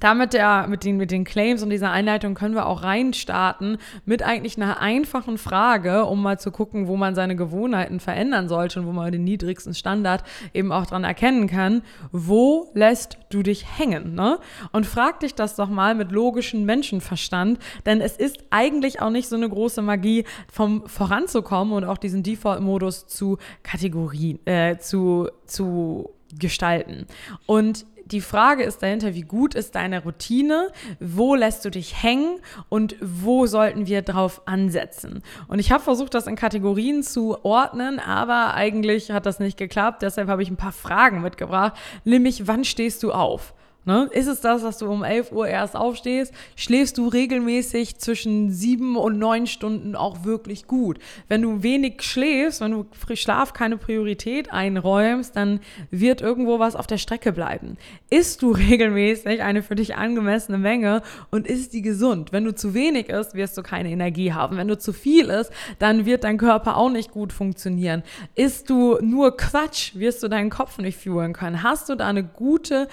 damit 0.00 0.32
der, 0.32 0.66
mit 0.68 0.84
den, 0.84 0.96
mit 0.96 1.10
den 1.10 1.24
Claims 1.24 1.62
und 1.62 1.70
dieser 1.70 1.90
Einleitung 1.90 2.34
können 2.34 2.54
wir 2.54 2.66
auch 2.66 2.82
reinstarten 2.82 3.78
mit 4.04 4.22
eigentlich 4.22 4.56
einer 4.56 4.80
einfachen 4.80 5.38
Frage, 5.38 6.04
um 6.04 6.22
mal 6.22 6.38
zu 6.38 6.50
gucken, 6.50 6.86
wo 6.86 6.96
man 6.96 7.14
seine 7.14 7.36
Gewohnheiten 7.36 8.00
verändern 8.00 8.48
sollte 8.48 8.80
und 8.80 8.86
wo 8.86 8.92
man 8.92 9.10
den 9.12 9.24
niedrigsten 9.24 9.74
Standard 9.74 10.24
eben 10.54 10.72
auch 10.72 10.86
dran 10.86 11.04
erkennen 11.04 11.46
kann. 11.46 11.82
Wo 12.12 12.70
lässt 12.74 13.18
du 13.30 13.42
dich 13.42 13.78
hängen? 13.78 14.14
Ne? 14.14 14.38
Und 14.72 14.86
frag 14.86 15.20
dich 15.20 15.34
das 15.34 15.56
doch 15.56 15.68
mal 15.68 15.94
mit 15.94 16.12
logischem 16.12 16.64
Menschenverstand, 16.64 17.58
denn 17.86 18.00
es 18.00 18.16
ist 18.16 18.44
eigentlich 18.50 19.00
auch 19.00 19.10
nicht 19.10 19.28
so 19.28 19.36
eine 19.36 19.48
große 19.48 19.82
Magie, 19.82 20.24
vom 20.50 20.86
voranzukommen 20.86 21.74
und 21.74 21.84
auch 21.84 21.98
diesen 21.98 22.22
Default-Modus 22.22 23.06
zu 23.06 23.38
Kategorien, 23.62 24.44
äh, 24.46 24.78
zu, 24.78 25.28
zu 25.46 26.10
gestalten. 26.38 27.06
Und 27.46 27.86
die 28.10 28.20
Frage 28.20 28.62
ist 28.64 28.82
dahinter, 28.82 29.14
wie 29.14 29.22
gut 29.22 29.54
ist 29.54 29.74
deine 29.74 30.02
Routine? 30.02 30.68
Wo 30.98 31.34
lässt 31.34 31.64
du 31.64 31.70
dich 31.70 32.02
hängen? 32.02 32.40
Und 32.68 32.96
wo 33.00 33.46
sollten 33.46 33.86
wir 33.86 34.02
drauf 34.02 34.42
ansetzen? 34.46 35.22
Und 35.46 35.58
ich 35.58 35.72
habe 35.72 35.82
versucht, 35.82 36.14
das 36.14 36.26
in 36.26 36.36
Kategorien 36.36 37.02
zu 37.02 37.44
ordnen, 37.44 37.98
aber 37.98 38.54
eigentlich 38.54 39.10
hat 39.10 39.26
das 39.26 39.40
nicht 39.40 39.58
geklappt. 39.58 40.02
Deshalb 40.02 40.28
habe 40.28 40.42
ich 40.42 40.50
ein 40.50 40.56
paar 40.56 40.72
Fragen 40.72 41.20
mitgebracht. 41.20 41.74
Nämlich, 42.04 42.46
wann 42.46 42.64
stehst 42.64 43.02
du 43.02 43.12
auf? 43.12 43.54
Ne? 43.88 44.06
Ist 44.12 44.26
es 44.26 44.42
das, 44.42 44.60
dass 44.60 44.76
du 44.76 44.86
um 44.90 45.02
11 45.02 45.32
Uhr 45.32 45.48
erst 45.48 45.74
aufstehst? 45.74 46.34
Schläfst 46.56 46.98
du 46.98 47.08
regelmäßig 47.08 47.96
zwischen 47.96 48.50
sieben 48.52 48.98
und 48.98 49.18
neun 49.18 49.46
Stunden 49.46 49.96
auch 49.96 50.26
wirklich 50.26 50.66
gut? 50.66 50.98
Wenn 51.28 51.40
du 51.40 51.62
wenig 51.62 52.02
schläfst, 52.02 52.60
wenn 52.60 52.72
du 52.72 52.86
Schlaf 53.14 53.54
keine 53.54 53.78
Priorität 53.78 54.52
einräumst, 54.52 55.34
dann 55.34 55.60
wird 55.90 56.20
irgendwo 56.20 56.58
was 56.58 56.76
auf 56.76 56.86
der 56.86 56.98
Strecke 56.98 57.32
bleiben. 57.32 57.78
Isst 58.10 58.42
du 58.42 58.50
regelmäßig 58.68 59.40
eine 59.40 59.62
für 59.62 59.74
dich 59.74 59.96
angemessene 59.96 60.58
Menge 60.58 61.00
und 61.30 61.46
ist 61.46 61.72
die 61.72 61.80
gesund? 61.80 62.30
Wenn 62.30 62.44
du 62.44 62.54
zu 62.54 62.74
wenig 62.74 63.08
isst, 63.08 63.32
wirst 63.32 63.56
du 63.56 63.62
keine 63.62 63.88
Energie 63.88 64.34
haben. 64.34 64.58
Wenn 64.58 64.68
du 64.68 64.76
zu 64.76 64.92
viel 64.92 65.30
isst, 65.30 65.50
dann 65.78 66.04
wird 66.04 66.24
dein 66.24 66.36
Körper 66.36 66.76
auch 66.76 66.90
nicht 66.90 67.10
gut 67.10 67.32
funktionieren. 67.32 68.02
Isst 68.34 68.68
du 68.68 68.98
nur 69.00 69.34
Quatsch, 69.38 69.94
wirst 69.94 70.22
du 70.22 70.28
deinen 70.28 70.50
Kopf 70.50 70.76
nicht 70.76 70.98
führen 70.98 71.32
können. 71.32 71.62
Hast 71.62 71.88
du 71.88 71.94
da 71.94 72.06
eine 72.06 72.22
gute 72.22 72.86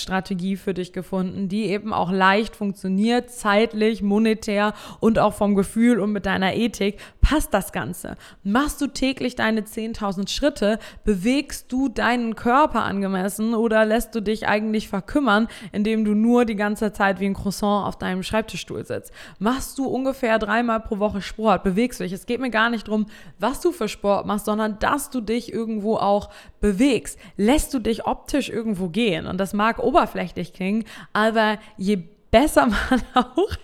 Ernährungsstrategie 0.00 0.56
für 0.56 0.74
dich 0.74 0.92
gefunden, 0.92 1.48
die 1.48 1.66
eben 1.66 1.92
auch 1.92 2.10
leicht 2.10 2.56
funktioniert, 2.56 3.30
zeitlich, 3.30 4.02
monetär 4.02 4.74
und 5.00 5.18
auch 5.18 5.34
vom 5.34 5.54
Gefühl 5.54 6.00
und 6.00 6.12
mit 6.12 6.26
deiner 6.26 6.54
Ethik, 6.54 6.98
passt 7.30 7.54
das 7.54 7.70
Ganze. 7.70 8.16
Machst 8.42 8.80
du 8.80 8.88
täglich 8.88 9.36
deine 9.36 9.60
10.000 9.60 10.28
Schritte, 10.28 10.80
bewegst 11.04 11.70
du 11.70 11.88
deinen 11.88 12.34
Körper 12.34 12.82
angemessen 12.82 13.54
oder 13.54 13.84
lässt 13.84 14.16
du 14.16 14.20
dich 14.20 14.48
eigentlich 14.48 14.88
verkümmern, 14.88 15.46
indem 15.70 16.04
du 16.04 16.14
nur 16.14 16.44
die 16.44 16.56
ganze 16.56 16.92
Zeit 16.92 17.20
wie 17.20 17.26
ein 17.26 17.34
Croissant 17.34 17.86
auf 17.86 17.96
deinem 17.96 18.24
Schreibtischstuhl 18.24 18.84
sitzt? 18.84 19.12
Machst 19.38 19.78
du 19.78 19.86
ungefähr 19.86 20.40
dreimal 20.40 20.80
pro 20.80 20.98
Woche 20.98 21.22
Sport, 21.22 21.62
bewegst 21.62 22.00
du 22.00 22.04
dich? 22.04 22.12
Es 22.12 22.26
geht 22.26 22.40
mir 22.40 22.50
gar 22.50 22.68
nicht 22.68 22.88
darum, 22.88 23.06
was 23.38 23.60
du 23.60 23.70
für 23.70 23.86
Sport 23.86 24.26
machst, 24.26 24.46
sondern 24.46 24.80
dass 24.80 25.10
du 25.10 25.20
dich 25.20 25.52
irgendwo 25.52 25.98
auch 25.98 26.30
bewegst. 26.60 27.16
Lässt 27.36 27.72
du 27.72 27.78
dich 27.78 28.06
optisch 28.06 28.48
irgendwo 28.48 28.88
gehen? 28.88 29.28
Und 29.28 29.38
das 29.38 29.52
mag 29.52 29.78
oberflächlich 29.78 30.52
klingen, 30.52 30.82
aber 31.12 31.58
je 31.76 32.02
besser 32.32 32.66
man 32.90 33.02
auch 33.14 33.56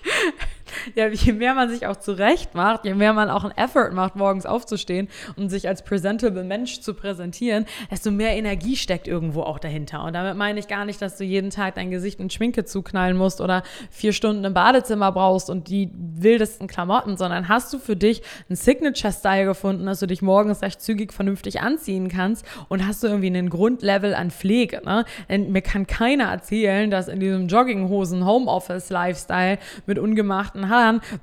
ja, 0.95 1.09
je 1.09 1.33
mehr 1.33 1.55
man 1.55 1.69
sich 1.69 1.87
auch 1.87 1.97
zurecht 1.97 2.55
macht, 2.55 2.85
je 2.85 2.95
mehr 2.95 3.12
man 3.12 3.31
auch 3.31 3.45
einen 3.45 3.57
Effort 3.57 3.93
macht, 3.93 4.16
morgens 4.16 4.47
aufzustehen 4.47 5.09
und 5.37 5.49
sich 5.49 5.69
als 5.69 5.83
presentable 5.83 6.45
Mensch 6.45 6.81
zu 6.81 6.95
präsentieren, 6.95 7.66
desto 7.90 8.11
mehr 8.11 8.37
Energie 8.37 8.76
steckt 8.76 9.09
irgendwo 9.09 9.43
auch 9.43 9.59
dahinter. 9.59 10.05
Und 10.05 10.12
damit 10.12 10.37
meine 10.37 10.61
ich 10.61 10.69
gar 10.69 10.85
nicht, 10.85 11.00
dass 11.02 11.16
du 11.16 11.25
jeden 11.25 11.50
Tag 11.50 11.75
dein 11.75 11.90
Gesicht 11.90 12.21
in 12.21 12.31
Schminke 12.31 12.64
zuknallen 12.64 13.16
musst 13.16 13.40
oder 13.40 13.64
vier 13.90 14.12
Stunden 14.12 14.45
im 14.45 14.55
Badezimmer 14.55 15.11
brauchst 15.12 15.50
und 15.50 15.69
die 15.69 15.90
wildesten 15.95 16.69
Klamotten, 16.69 17.16
sondern 17.16 17.49
hast 17.49 17.73
du 17.73 17.78
für 17.78 17.97
dich 17.97 18.23
einen 18.49 18.57
Signature-Style 18.57 19.47
gefunden, 19.47 19.87
dass 19.87 20.00
du 20.00 20.07
dich 20.07 20.23
morgens 20.23 20.62
recht 20.62 20.81
zügig 20.81 21.12
vernünftig 21.12 21.61
anziehen 21.61 22.09
kannst 22.09 22.45
und 22.69 22.87
hast 22.87 23.02
du 23.02 23.09
irgendwie 23.09 23.28
einen 23.28 23.50
Grundlevel 23.50 24.14
an 24.14 24.31
Pflege. 24.31 24.81
Ne? 24.85 25.05
Denn 25.28 25.50
mir 25.52 25.62
kann 25.62 25.87
keiner 25.87 26.25
erzählen, 26.25 26.90
dass 26.90 27.09
in 27.09 27.21
diesem 27.21 27.49
Jogginghosen-Homeoffice-Lifestyle 27.49 29.59
mit 29.87 29.99
ungemachten 29.99 30.69
Haaren 30.69 30.75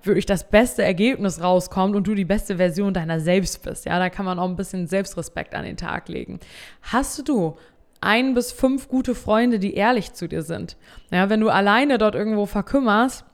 wirklich 0.03 0.25
das 0.25 0.50
beste 0.50 0.83
Ergebnis 0.83 1.41
rauskommt 1.41 1.95
und 1.95 2.07
du 2.07 2.15
die 2.15 2.25
beste 2.25 2.57
Version 2.57 2.93
deiner 2.93 3.19
selbst 3.19 3.63
bist. 3.63 3.86
Ja, 3.86 4.00
da 4.00 4.10
kann 4.10 4.25
man 4.25 4.39
auch 4.39 4.48
ein 4.48 4.55
bisschen 4.55 4.88
Selbstrespekt 4.88 5.55
an 5.55 5.65
den 5.65 5.77
Tag 5.77 6.10
legen. 6.10 6.39
Hast 6.81 7.27
du 7.27 7.57
ein 8.01 8.33
bis 8.33 8.51
fünf 8.51 8.88
gute 8.88 9.15
Freunde, 9.15 9.60
die 9.60 9.75
ehrlich 9.75 10.13
zu 10.13 10.27
dir 10.27 10.41
sind? 10.41 10.77
Ja, 11.12 11.29
wenn 11.29 11.39
du 11.39 11.50
alleine 11.50 11.98
dort 11.98 12.15
irgendwo 12.15 12.45
verkümmerst, 12.45 13.25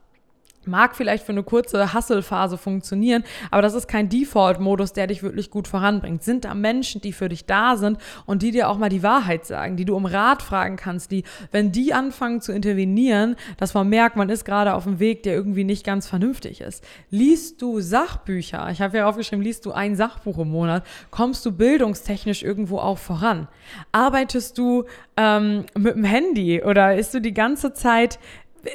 Mag 0.66 0.96
vielleicht 0.96 1.26
für 1.26 1.32
eine 1.32 1.44
kurze 1.44 1.94
Hustle-Phase 1.94 2.58
funktionieren, 2.58 3.24
aber 3.52 3.62
das 3.62 3.74
ist 3.74 3.88
kein 3.88 4.10
Default-Modus, 4.10 4.94
der 4.94 5.08
dich 5.08 5.24
wirklich 5.24 5.50
gut 5.50 5.68
voranbringt. 5.68 6.24
Sind 6.24 6.46
da 6.46 6.54
Menschen, 6.54 7.02
die 7.02 7.14
für 7.14 7.30
dich 7.30 7.46
da 7.46 7.78
sind 7.78 7.98
und 8.26 8.42
die 8.42 8.52
dir 8.52 8.70
auch 8.70 8.78
mal 8.78 8.90
die 8.90 9.04
Wahrheit 9.04 9.46
sagen, 9.46 9.78
die 9.78 9.86
du 9.86 9.96
um 9.96 10.06
Rat 10.06 10.42
fragen 10.42 10.76
kannst, 10.76 11.12
die, 11.12 11.24
wenn 11.52 11.72
die 11.72 11.94
anfangen 11.94 12.42
zu 12.42 12.52
intervenieren, 12.52 13.36
dass 13.58 13.74
man 13.74 13.90
merkt, 13.90 14.16
man 14.16 14.30
ist 14.30 14.46
gerade 14.46 14.74
auf 14.74 14.86
einem 14.86 15.00
Weg, 15.00 15.24
der 15.24 15.34
irgendwie 15.34 15.64
nicht 15.64 15.86
ganz 15.86 16.08
vernünftig 16.08 16.62
ist. 16.62 16.84
Liest 17.10 17.62
du 17.62 17.80
Sachbücher? 17.80 18.70
Ich 18.72 18.82
habe 18.82 18.98
ja 18.98 19.08
aufgeschrieben, 19.08 19.44
liest 19.44 19.66
du 19.66 19.72
ein 19.72 19.96
Sachbuch 19.96 20.38
im 20.40 20.50
Monat? 20.50 20.84
Kommst 21.12 21.46
du 21.46 21.52
bildungstechnisch 21.52 22.44
irgendwo 22.44 22.80
auch 22.80 22.98
voran? 22.98 23.48
Arbeitest 23.92 24.58
du 24.58 24.86
ähm, 25.18 25.66
mit 25.78 25.96
dem 25.96 26.04
Handy 26.04 26.62
oder 26.64 26.96
ist 26.96 27.14
du 27.14 27.22
die 27.22 27.34
ganze 27.34 27.74
Zeit 27.74 28.20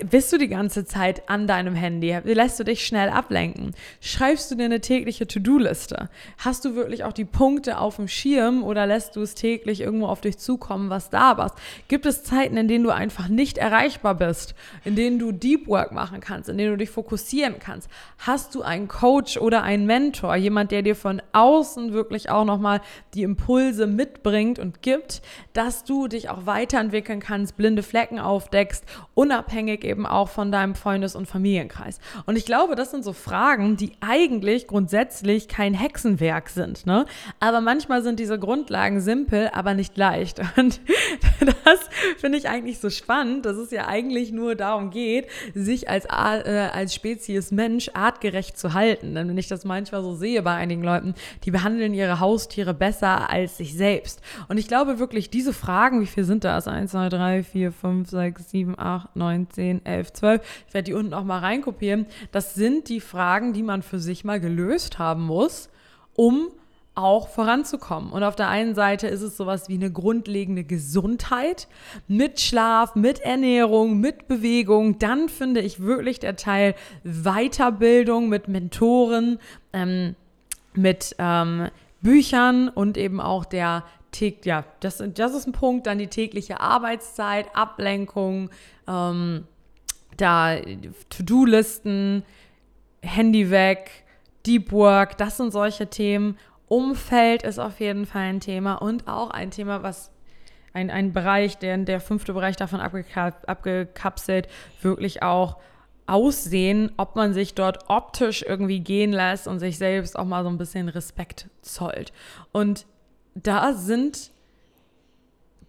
bist 0.08 0.32
du 0.32 0.38
die 0.38 0.48
ganze 0.48 0.84
Zeit 0.84 1.28
an 1.28 1.46
deinem 1.46 1.74
Handy? 1.74 2.16
Lässt 2.24 2.58
du 2.58 2.64
dich 2.64 2.86
schnell 2.86 3.08
ablenken? 3.08 3.74
Schreibst 4.00 4.50
du 4.50 4.54
dir 4.54 4.64
eine 4.64 4.80
tägliche 4.80 5.26
To-Do-Liste? 5.26 6.08
Hast 6.38 6.64
du 6.64 6.74
wirklich 6.74 7.04
auch 7.04 7.12
die 7.12 7.24
Punkte 7.24 7.78
auf 7.78 7.96
dem 7.96 8.08
Schirm 8.08 8.64
oder 8.64 8.86
lässt 8.86 9.16
du 9.16 9.22
es 9.22 9.34
täglich 9.34 9.80
irgendwo 9.80 10.06
auf 10.06 10.20
dich 10.20 10.38
zukommen, 10.38 10.90
was 10.90 11.10
da 11.10 11.36
war? 11.36 11.54
Gibt 11.88 12.06
es 12.06 12.24
Zeiten, 12.24 12.56
in 12.56 12.68
denen 12.68 12.84
du 12.84 12.90
einfach 12.90 13.28
nicht 13.28 13.58
erreichbar 13.58 14.14
bist, 14.14 14.54
in 14.84 14.96
denen 14.96 15.18
du 15.18 15.32
Deep 15.32 15.68
Work 15.68 15.92
machen 15.92 16.20
kannst, 16.20 16.48
in 16.48 16.56
denen 16.56 16.72
du 16.72 16.78
dich 16.78 16.90
fokussieren 16.90 17.56
kannst? 17.58 17.90
Hast 18.18 18.54
du 18.54 18.62
einen 18.62 18.88
Coach 18.88 19.36
oder 19.36 19.62
einen 19.62 19.86
Mentor, 19.86 20.36
jemand, 20.36 20.70
der 20.70 20.82
dir 20.82 20.96
von 20.96 21.20
außen 21.32 21.92
wirklich 21.92 22.30
auch 22.30 22.44
nochmal 22.44 22.80
die 23.14 23.22
Impulse 23.22 23.86
mitbringt 23.86 24.58
und 24.58 24.82
gibt, 24.82 25.20
dass 25.52 25.84
du 25.84 26.08
dich 26.08 26.30
auch 26.30 26.46
weiterentwickeln 26.46 27.20
kannst, 27.20 27.56
blinde 27.56 27.82
Flecken 27.82 28.18
aufdeckst, 28.18 28.84
unabhängig 29.14 29.73
unabhängig 29.74 29.84
eben 29.84 30.06
auch 30.06 30.28
von 30.28 30.52
deinem 30.52 30.74
Freundes- 30.74 31.16
und 31.16 31.26
Familienkreis. 31.26 31.98
Und 32.26 32.36
ich 32.36 32.46
glaube, 32.46 32.76
das 32.76 32.90
sind 32.90 33.04
so 33.04 33.12
Fragen, 33.12 33.76
die 33.76 33.92
eigentlich 34.00 34.66
grundsätzlich 34.66 35.48
kein 35.48 35.74
Hexenwerk 35.74 36.48
sind. 36.48 36.86
Ne? 36.86 37.06
Aber 37.40 37.60
manchmal 37.60 38.02
sind 38.02 38.20
diese 38.20 38.38
Grundlagen 38.38 39.00
simpel, 39.00 39.50
aber 39.52 39.74
nicht 39.74 39.96
leicht. 39.96 40.40
Und 40.56 40.80
das 41.64 41.83
finde 42.18 42.38
ich 42.38 42.48
eigentlich 42.48 42.78
so 42.78 42.88
spannend, 42.88 43.44
dass 43.44 43.56
es 43.56 43.70
ja 43.70 43.86
eigentlich 43.86 44.32
nur 44.32 44.54
darum 44.54 44.90
geht, 44.90 45.26
sich 45.54 45.88
als, 45.90 46.04
äh, 46.06 46.68
als 46.72 46.94
Spezies 46.94 47.50
Mensch 47.50 47.90
artgerecht 47.92 48.56
zu 48.56 48.72
halten. 48.72 49.14
Denn 49.14 49.28
wenn 49.28 49.38
ich 49.38 49.48
das 49.48 49.64
manchmal 49.64 50.02
so 50.02 50.14
sehe 50.14 50.42
bei 50.42 50.54
einigen 50.54 50.82
Leuten, 50.82 51.14
die 51.44 51.50
behandeln 51.50 51.94
ihre 51.94 52.20
Haustiere 52.20 52.74
besser 52.74 53.28
als 53.28 53.56
sich 53.56 53.74
selbst. 53.74 54.20
Und 54.48 54.58
ich 54.58 54.68
glaube 54.68 54.98
wirklich, 54.98 55.30
diese 55.30 55.52
Fragen, 55.52 56.00
wie 56.00 56.06
viel 56.06 56.24
sind 56.24 56.44
das? 56.44 56.68
1, 56.68 56.92
2, 56.92 57.08
3, 57.08 57.42
4, 57.42 57.72
5, 57.72 58.08
6, 58.08 58.50
7, 58.50 58.78
8, 58.78 59.16
9, 59.16 59.50
10, 59.50 59.64
10, 59.64 59.86
11, 59.86 60.12
12. 60.12 60.64
Ich 60.68 60.74
werde 60.74 60.84
die 60.86 60.94
unten 60.94 61.14
auch 61.14 61.24
mal 61.24 61.38
reinkopieren. 61.38 62.06
Das 62.32 62.54
sind 62.54 62.88
die 62.88 63.00
Fragen, 63.00 63.52
die 63.52 63.62
man 63.62 63.82
für 63.82 63.98
sich 63.98 64.24
mal 64.24 64.40
gelöst 64.40 64.98
haben 64.98 65.22
muss, 65.22 65.70
um 66.14 66.48
auch 66.94 67.28
voranzukommen. 67.28 68.12
Und 68.12 68.22
auf 68.22 68.36
der 68.36 68.48
einen 68.48 68.74
Seite 68.74 69.08
ist 69.08 69.22
es 69.22 69.36
sowas 69.36 69.68
wie 69.68 69.74
eine 69.74 69.90
grundlegende 69.90 70.64
Gesundheit 70.64 71.68
mit 72.06 72.40
Schlaf, 72.40 72.94
mit 72.94 73.20
Ernährung, 73.20 73.98
mit 73.98 74.28
Bewegung. 74.28 74.98
Dann 74.98 75.28
finde 75.28 75.60
ich 75.60 75.80
wirklich 75.80 76.20
der 76.20 76.36
Teil 76.36 76.74
Weiterbildung 77.02 78.28
mit 78.28 78.48
Mentoren, 78.48 79.38
ähm, 79.72 80.14
mit 80.74 81.16
ähm, 81.18 81.68
Büchern 82.00 82.68
und 82.68 82.96
eben 82.96 83.20
auch 83.20 83.44
der 83.44 83.84
ja, 84.44 84.64
das, 84.78 85.02
das 85.14 85.34
ist 85.34 85.48
ein 85.48 85.52
Punkt, 85.52 85.88
dann 85.88 85.98
die 85.98 86.06
tägliche 86.06 86.60
Arbeitszeit, 86.60 87.46
Ablenkung, 87.52 88.48
ähm, 88.86 89.44
da 90.16 90.56
To-Do-Listen, 91.08 92.22
Handy 93.02 93.50
weg, 93.50 93.90
Deep 94.46 94.70
Work, 94.72 95.18
das 95.18 95.36
sind 95.36 95.52
solche 95.52 95.88
Themen. 95.88 96.38
Umfeld 96.68 97.42
ist 97.42 97.58
auf 97.58 97.80
jeden 97.80 98.06
Fall 98.06 98.22
ein 98.22 98.40
Thema 98.40 98.74
und 98.76 99.06
auch 99.08 99.30
ein 99.30 99.50
Thema, 99.50 99.82
was 99.82 100.10
ein, 100.72 100.90
ein 100.90 101.12
Bereich, 101.12 101.58
der, 101.58 101.78
der 101.78 102.00
fünfte 102.00 102.32
Bereich 102.32 102.56
davon 102.56 102.80
abgekap 102.80 103.48
abgekapselt, 103.48 104.48
wirklich 104.82 105.22
auch 105.22 105.58
Aussehen, 106.06 106.92
ob 106.98 107.16
man 107.16 107.32
sich 107.32 107.54
dort 107.54 107.88
optisch 107.88 108.44
irgendwie 108.46 108.80
gehen 108.80 109.12
lässt 109.12 109.48
und 109.48 109.58
sich 109.58 109.78
selbst 109.78 110.18
auch 110.18 110.26
mal 110.26 110.42
so 110.42 110.50
ein 110.50 110.58
bisschen 110.58 110.90
Respekt 110.90 111.48
zollt. 111.62 112.12
Und 112.52 112.84
da 113.34 113.72
sind 113.72 114.30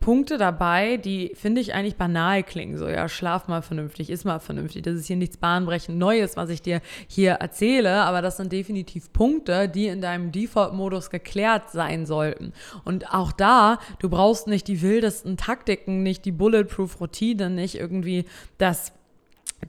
Punkte 0.06 0.38
dabei, 0.38 0.98
die 0.98 1.32
finde 1.34 1.62
ich 1.62 1.74
eigentlich 1.74 1.96
banal 1.96 2.44
klingen. 2.44 2.78
So, 2.78 2.88
ja, 2.88 3.10
schlaf 3.10 3.48
mal 3.48 3.64
vernünftig, 3.64 4.12
ist 4.12 4.24
mal 4.24 4.38
vernünftig. 4.38 4.84
Das 4.84 4.94
ist 4.94 5.08
hier 5.08 5.16
nichts 5.16 5.38
bahnbrechend 5.38 5.98
Neues, 5.98 6.38
was 6.38 6.52
ich 6.52 6.62
dir 6.62 6.82
hier 7.08 7.32
erzähle, 7.32 8.04
aber 8.04 8.22
das 8.22 8.38
sind 8.38 8.52
definitiv 8.52 9.12
Punkte, 9.14 9.68
die 9.68 9.88
in 9.88 10.02
deinem 10.02 10.32
Default-Modus 10.32 11.10
geklärt 11.10 11.72
sein 11.72 12.06
sollten. 12.06 12.54
Und 12.84 13.16
auch 13.16 13.32
da, 13.32 13.80
du 13.98 14.08
brauchst 14.08 14.46
nicht 14.46 14.68
die 14.68 14.84
wildesten 14.84 15.38
Taktiken, 15.38 16.04
nicht 16.04 16.24
die 16.26 16.32
Bulletproof-Routine, 16.32 17.50
nicht 17.50 17.74
irgendwie 17.74 18.26
das 18.60 18.94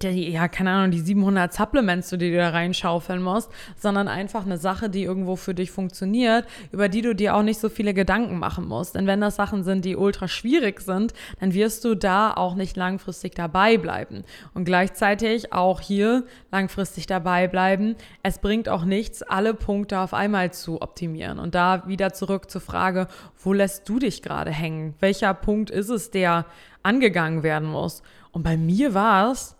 die, 0.02 0.30
ja, 0.30 0.48
keine 0.48 0.70
Ahnung, 0.70 0.90
die 0.90 1.00
700 1.00 1.52
Supplements, 1.52 2.10
die 2.10 2.30
du 2.30 2.36
da 2.36 2.50
reinschaufeln 2.50 3.22
musst, 3.22 3.50
sondern 3.76 4.08
einfach 4.08 4.44
eine 4.44 4.58
Sache, 4.58 4.90
die 4.90 5.02
irgendwo 5.02 5.36
für 5.36 5.54
dich 5.54 5.70
funktioniert, 5.70 6.46
über 6.72 6.88
die 6.88 7.02
du 7.02 7.14
dir 7.14 7.34
auch 7.34 7.42
nicht 7.42 7.60
so 7.60 7.68
viele 7.68 7.94
Gedanken 7.94 8.38
machen 8.38 8.66
musst. 8.66 8.94
Denn 8.94 9.06
wenn 9.06 9.20
das 9.20 9.36
Sachen 9.36 9.64
sind, 9.64 9.84
die 9.84 9.96
ultra 9.96 10.28
schwierig 10.28 10.80
sind, 10.80 11.14
dann 11.40 11.54
wirst 11.54 11.84
du 11.84 11.94
da 11.94 12.32
auch 12.34 12.54
nicht 12.54 12.76
langfristig 12.76 13.34
dabei 13.34 13.78
bleiben. 13.78 14.24
Und 14.54 14.64
gleichzeitig 14.64 15.52
auch 15.52 15.80
hier 15.80 16.24
langfristig 16.50 17.06
dabei 17.06 17.48
bleiben. 17.48 17.96
Es 18.22 18.38
bringt 18.38 18.68
auch 18.68 18.84
nichts, 18.84 19.22
alle 19.22 19.54
Punkte 19.54 20.00
auf 20.00 20.12
einmal 20.12 20.52
zu 20.52 20.82
optimieren. 20.82 21.38
Und 21.38 21.54
da 21.54 21.84
wieder 21.86 22.12
zurück 22.12 22.50
zur 22.50 22.60
Frage, 22.60 23.08
wo 23.42 23.52
lässt 23.52 23.88
du 23.88 23.98
dich 23.98 24.22
gerade 24.22 24.50
hängen? 24.50 24.94
Welcher 25.00 25.32
Punkt 25.32 25.70
ist 25.70 25.88
es, 25.88 26.10
der 26.10 26.44
angegangen 26.82 27.42
werden 27.42 27.68
muss? 27.68 28.02
Und 28.32 28.42
bei 28.42 28.58
mir 28.58 28.92
war 28.92 29.32
es, 29.32 29.55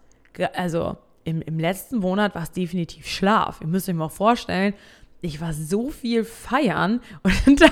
also 0.55 0.97
im, 1.25 1.43
im 1.43 1.59
letzten 1.59 1.99
Monat 1.99 2.35
war 2.35 2.43
es 2.43 2.53
definitiv 2.53 3.07
Schlaf. 3.07 3.61
Ihr 3.61 3.67
müsst 3.67 3.89
euch 3.89 3.95
mal 3.95 4.09
vorstellen, 4.09 4.75
ich 5.23 5.41
war 5.41 5.53
so 5.53 5.91
viel 5.91 6.25
feiern 6.25 7.01
und 7.47 7.61
da 7.61 7.71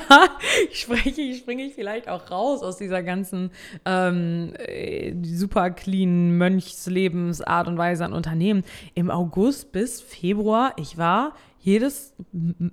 spreche 0.72 1.34
springe 1.34 1.64
ich 1.64 1.74
vielleicht 1.74 2.08
auch 2.08 2.30
raus 2.30 2.62
aus 2.62 2.78
dieser 2.78 3.02
ganzen 3.02 3.50
ähm, 3.84 4.54
äh, 4.58 5.14
super 5.22 5.70
clean 5.70 6.36
Mönchslebensart 6.36 7.68
und 7.68 7.78
Weise 7.78 8.04
an 8.04 8.12
Unternehmen. 8.12 8.64
Im 8.94 9.10
August 9.10 9.72
bis 9.72 10.00
Februar, 10.00 10.72
ich 10.76 10.98
war 10.98 11.34
jedes, 11.60 12.12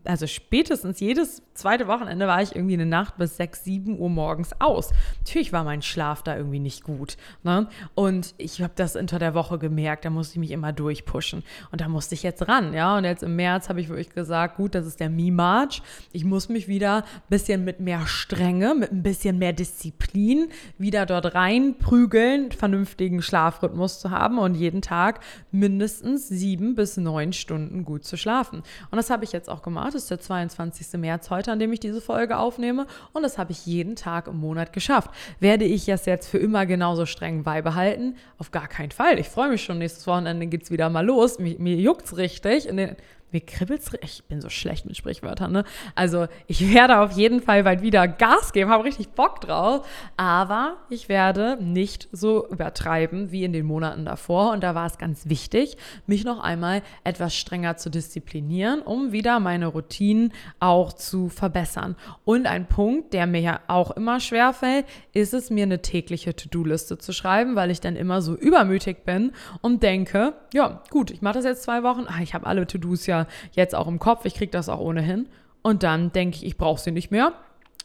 also 0.03 0.27
spätestens 0.27 0.99
jedes 0.99 1.43
zweite 1.61 1.87
Wochenende 1.87 2.27
war 2.27 2.41
ich 2.41 2.55
irgendwie 2.55 2.73
eine 2.73 2.85
Nacht 2.85 3.17
bis 3.17 3.37
6, 3.37 3.63
7 3.63 3.99
Uhr 3.99 4.09
morgens 4.09 4.51
aus. 4.59 4.91
Natürlich 5.19 5.53
war 5.53 5.63
mein 5.63 5.81
Schlaf 5.81 6.23
da 6.23 6.35
irgendwie 6.35 6.59
nicht 6.59 6.83
gut. 6.83 7.17
Ne? 7.43 7.67
Und 7.93 8.33
ich 8.37 8.61
habe 8.61 8.73
das 8.75 8.95
unter 8.95 9.19
der 9.19 9.35
Woche 9.35 9.59
gemerkt, 9.59 10.05
da 10.05 10.09
musste 10.09 10.33
ich 10.33 10.39
mich 10.39 10.51
immer 10.51 10.73
durchpushen. 10.73 11.43
Und 11.71 11.81
da 11.81 11.87
musste 11.87 12.15
ich 12.15 12.23
jetzt 12.23 12.47
ran, 12.47 12.73
ja. 12.73 12.97
Und 12.97 13.03
jetzt 13.03 13.21
im 13.21 13.35
März 13.35 13.69
habe 13.69 13.79
ich 13.79 13.89
wirklich 13.89 14.09
gesagt, 14.09 14.57
gut, 14.57 14.73
das 14.73 14.87
ist 14.87 14.99
der 14.99 15.09
Mi-March. 15.09 15.83
Ich 16.11 16.25
muss 16.25 16.49
mich 16.49 16.67
wieder 16.67 16.97
ein 16.97 17.03
bisschen 17.29 17.63
mit 17.63 17.79
mehr 17.79 18.07
Strenge, 18.07 18.73
mit 18.73 18.91
ein 18.91 19.03
bisschen 19.03 19.37
mehr 19.37 19.53
Disziplin 19.53 20.49
wieder 20.79 21.05
dort 21.05 21.35
reinprügeln, 21.35 22.51
vernünftigen 22.51 23.21
Schlafrhythmus 23.21 23.99
zu 23.99 24.09
haben 24.09 24.39
und 24.39 24.55
jeden 24.55 24.81
Tag 24.81 25.19
mindestens 25.51 26.27
sieben 26.27 26.73
bis 26.73 26.97
neun 26.97 27.33
Stunden 27.33 27.85
gut 27.85 28.03
zu 28.03 28.17
schlafen. 28.17 28.63
Und 28.89 28.97
das 28.97 29.11
habe 29.11 29.23
ich 29.23 29.31
jetzt 29.31 29.49
auch 29.49 29.61
gemacht. 29.61 29.93
Das 29.93 30.03
ist 30.03 30.11
der 30.11 30.19
22. 30.19 30.99
März 30.99 31.29
heute, 31.29 31.50
an 31.51 31.59
dem 31.59 31.71
ich 31.73 31.79
diese 31.79 32.01
Folge 32.01 32.37
aufnehme. 32.37 32.87
Und 33.13 33.23
das 33.23 33.37
habe 33.37 33.51
ich 33.51 33.65
jeden 33.65 33.95
Tag 33.95 34.27
im 34.27 34.37
Monat 34.37 34.73
geschafft. 34.73 35.11
Werde 35.39 35.65
ich 35.65 35.85
das 35.85 36.05
jetzt 36.05 36.27
für 36.27 36.37
immer 36.37 36.65
genauso 36.65 37.05
streng 37.05 37.43
beibehalten? 37.43 38.15
Auf 38.37 38.51
gar 38.51 38.67
keinen 38.67 38.91
Fall. 38.91 39.19
Ich 39.19 39.29
freue 39.29 39.49
mich 39.49 39.63
schon. 39.63 39.77
Nächstes 39.77 40.07
Wochenende 40.07 40.47
geht 40.47 40.63
es 40.63 40.71
wieder 40.71 40.89
mal 40.89 41.05
los. 41.05 41.39
Mir, 41.39 41.57
mir 41.59 41.75
juckt 41.75 42.05
es 42.05 42.17
richtig. 42.17 42.67
In 42.67 42.77
den 42.77 42.95
mir 43.33 43.41
kribbelt's, 43.41 43.91
ich 44.01 44.23
bin 44.25 44.41
so 44.41 44.49
schlecht 44.49 44.85
mit 44.85 44.97
Sprichwörtern, 44.97 45.51
ne? 45.51 45.63
Also 45.95 46.27
ich 46.47 46.73
werde 46.73 46.99
auf 46.99 47.11
jeden 47.11 47.41
Fall 47.41 47.63
bald 47.63 47.81
wieder 47.81 48.07
Gas 48.07 48.53
geben, 48.53 48.69
habe 48.69 48.83
richtig 48.83 49.09
Bock 49.09 49.41
drauf, 49.41 49.87
aber 50.17 50.77
ich 50.89 51.09
werde 51.09 51.57
nicht 51.61 52.09
so 52.11 52.47
übertreiben 52.47 53.31
wie 53.31 53.43
in 53.43 53.53
den 53.53 53.65
Monaten 53.65 54.05
davor 54.05 54.51
und 54.51 54.63
da 54.63 54.75
war 54.75 54.85
es 54.85 54.97
ganz 54.97 55.29
wichtig, 55.29 55.77
mich 56.05 56.23
noch 56.23 56.39
einmal 56.39 56.81
etwas 57.03 57.35
strenger 57.35 57.77
zu 57.77 57.89
disziplinieren, 57.89 58.81
um 58.81 59.11
wieder 59.11 59.39
meine 59.39 59.67
Routinen 59.67 60.33
auch 60.59 60.93
zu 60.93 61.29
verbessern. 61.29 61.95
Und 62.25 62.45
ein 62.45 62.67
Punkt, 62.67 63.13
der 63.13 63.27
mir 63.27 63.41
ja 63.41 63.59
auch 63.67 63.91
immer 63.91 64.19
schwerfällt, 64.19 64.85
ist 65.13 65.33
es 65.33 65.49
mir 65.49 65.63
eine 65.63 65.81
tägliche 65.81 66.35
To-Do-Liste 66.35 66.97
zu 66.97 67.13
schreiben, 67.13 67.55
weil 67.55 67.71
ich 67.71 67.81
dann 67.81 67.95
immer 67.95 68.21
so 68.21 68.35
übermütig 68.35 69.05
bin 69.05 69.31
und 69.61 69.83
denke, 69.83 70.33
ja, 70.53 70.83
gut, 70.89 71.11
ich 71.11 71.21
mache 71.21 71.35
das 71.35 71.45
jetzt 71.45 71.63
zwei 71.63 71.83
Wochen, 71.83 72.05
ah, 72.07 72.21
ich 72.21 72.33
habe 72.33 72.45
alle 72.45 72.67
To-Dos 72.67 73.05
ja 73.05 73.20
jetzt 73.51 73.75
auch 73.75 73.87
im 73.87 73.99
Kopf, 73.99 74.25
ich 74.25 74.35
kriege 74.35 74.51
das 74.51 74.69
auch 74.69 74.79
ohnehin. 74.79 75.27
Und 75.61 75.83
dann 75.83 76.11
denke 76.11 76.37
ich, 76.37 76.45
ich 76.45 76.57
brauche 76.57 76.79
sie 76.79 76.91
nicht 76.91 77.11
mehr. 77.11 77.33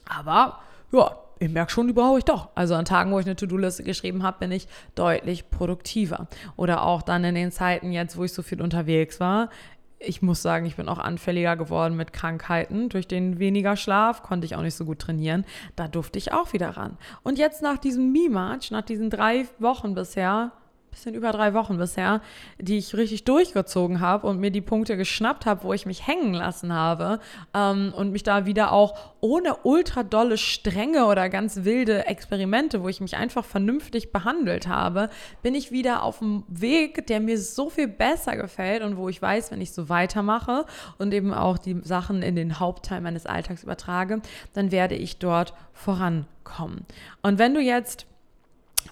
Aber 0.08 0.60
ja, 0.92 1.16
ich 1.38 1.50
merke 1.50 1.70
schon, 1.70 1.86
die 1.86 1.92
brauche 1.92 2.18
ich 2.18 2.24
doch. 2.24 2.48
Also 2.54 2.74
an 2.74 2.84
Tagen, 2.84 3.12
wo 3.12 3.18
ich 3.18 3.26
eine 3.26 3.36
To-Do-Liste 3.36 3.82
geschrieben 3.82 4.22
habe, 4.22 4.38
bin 4.40 4.52
ich 4.52 4.68
deutlich 4.94 5.50
produktiver. 5.50 6.28
Oder 6.56 6.82
auch 6.82 7.02
dann 7.02 7.24
in 7.24 7.34
den 7.34 7.52
Zeiten 7.52 7.92
jetzt, 7.92 8.16
wo 8.16 8.24
ich 8.24 8.32
so 8.32 8.42
viel 8.42 8.62
unterwegs 8.62 9.20
war. 9.20 9.50
Ich 9.98 10.22
muss 10.22 10.42
sagen, 10.42 10.66
ich 10.66 10.76
bin 10.76 10.88
auch 10.88 10.98
anfälliger 10.98 11.56
geworden 11.56 11.96
mit 11.96 12.12
Krankheiten. 12.12 12.88
Durch 12.88 13.06
den 13.06 13.38
weniger 13.38 13.76
Schlaf 13.76 14.22
konnte 14.22 14.46
ich 14.46 14.56
auch 14.56 14.62
nicht 14.62 14.76
so 14.76 14.84
gut 14.84 14.98
trainieren. 14.98 15.44
Da 15.74 15.88
durfte 15.88 16.18
ich 16.18 16.32
auch 16.32 16.52
wieder 16.52 16.70
ran. 16.70 16.96
Und 17.22 17.38
jetzt 17.38 17.62
nach 17.62 17.78
diesem 17.78 18.12
Me-March, 18.12 18.70
nach 18.70 18.82
diesen 18.82 19.10
drei 19.10 19.46
Wochen 19.58 19.94
bisher, 19.94 20.52
bisschen 20.96 21.14
über 21.14 21.30
drei 21.30 21.52
Wochen 21.52 21.76
bisher, 21.76 22.22
die 22.58 22.78
ich 22.78 22.94
richtig 22.94 23.24
durchgezogen 23.24 24.00
habe 24.00 24.26
und 24.26 24.40
mir 24.40 24.50
die 24.50 24.62
Punkte 24.62 24.96
geschnappt 24.96 25.44
habe, 25.44 25.62
wo 25.64 25.74
ich 25.74 25.84
mich 25.84 26.06
hängen 26.06 26.32
lassen 26.32 26.72
habe 26.72 27.20
ähm, 27.52 27.92
und 27.94 28.12
mich 28.12 28.22
da 28.22 28.46
wieder 28.46 28.72
auch 28.72 28.96
ohne 29.20 29.56
ultra 29.62 30.02
dolle 30.02 30.38
Strenge 30.38 31.04
oder 31.04 31.28
ganz 31.28 31.64
wilde 31.64 32.06
Experimente, 32.06 32.82
wo 32.82 32.88
ich 32.88 33.02
mich 33.02 33.16
einfach 33.16 33.44
vernünftig 33.44 34.10
behandelt 34.10 34.68
habe, 34.68 35.10
bin 35.42 35.54
ich 35.54 35.70
wieder 35.70 36.02
auf 36.02 36.20
dem 36.20 36.44
Weg, 36.48 37.06
der 37.08 37.20
mir 37.20 37.38
so 37.38 37.68
viel 37.68 37.88
besser 37.88 38.36
gefällt 38.36 38.82
und 38.82 38.96
wo 38.96 39.10
ich 39.10 39.20
weiß, 39.20 39.50
wenn 39.50 39.60
ich 39.60 39.72
so 39.72 39.90
weitermache 39.90 40.64
und 40.96 41.12
eben 41.12 41.34
auch 41.34 41.58
die 41.58 41.78
Sachen 41.82 42.22
in 42.22 42.36
den 42.36 42.58
Hauptteil 42.58 43.02
meines 43.02 43.26
Alltags 43.26 43.62
übertrage, 43.62 44.22
dann 44.54 44.72
werde 44.72 44.94
ich 44.94 45.18
dort 45.18 45.52
vorankommen. 45.74 46.86
Und 47.20 47.38
wenn 47.38 47.52
du 47.52 47.60
jetzt 47.60 48.06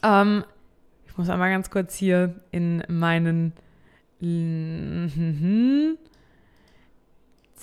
ähm, 0.02 0.44
ich 1.14 1.18
muss 1.18 1.29
einmal 1.29 1.50
ganz 1.50 1.70
kurz 1.70 1.94
hier 1.94 2.35
in 2.50 2.83
meinen. 2.88 3.53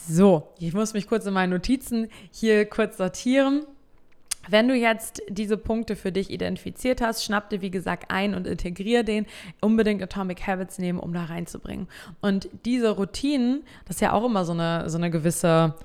So, 0.08 0.48
ich 0.58 0.74
muss 0.74 0.96
mich 0.96 1.06
kurz 1.06 1.28
in 1.28 1.34
meinen 1.34 1.52
Notizen 1.52 2.08
hier 2.32 2.66
kurz 2.66 2.98
sortieren. 2.98 3.68
Wenn 4.50 4.68
du 4.68 4.74
jetzt 4.74 5.22
diese 5.30 5.58
Punkte 5.58 5.96
für 5.96 6.12
dich 6.12 6.32
identifiziert 6.32 7.02
hast, 7.02 7.24
schnapp 7.24 7.52
dir 7.52 7.62
wie 7.62 7.70
gesagt 7.70 8.06
ein 8.10 8.34
und 8.34 8.48
integriere 8.48 9.04
den. 9.04 9.28
Unbedingt 9.60 10.02
Atomic 10.02 10.48
Habits 10.48 10.80
nehmen, 10.80 11.00
um 11.00 11.14
da 11.14 11.26
reinzubringen. 11.26 11.88
Und 12.20 12.50
diese 12.66 12.90
Routinen, 12.90 13.64
das 13.86 13.98
ist 13.98 14.02
ja 14.02 14.14
auch 14.14 14.26
immer 14.26 14.44
so 14.44 14.54
eine, 14.54 14.90
so 14.90 14.98
eine 14.98 15.12
gewisse 15.12 15.76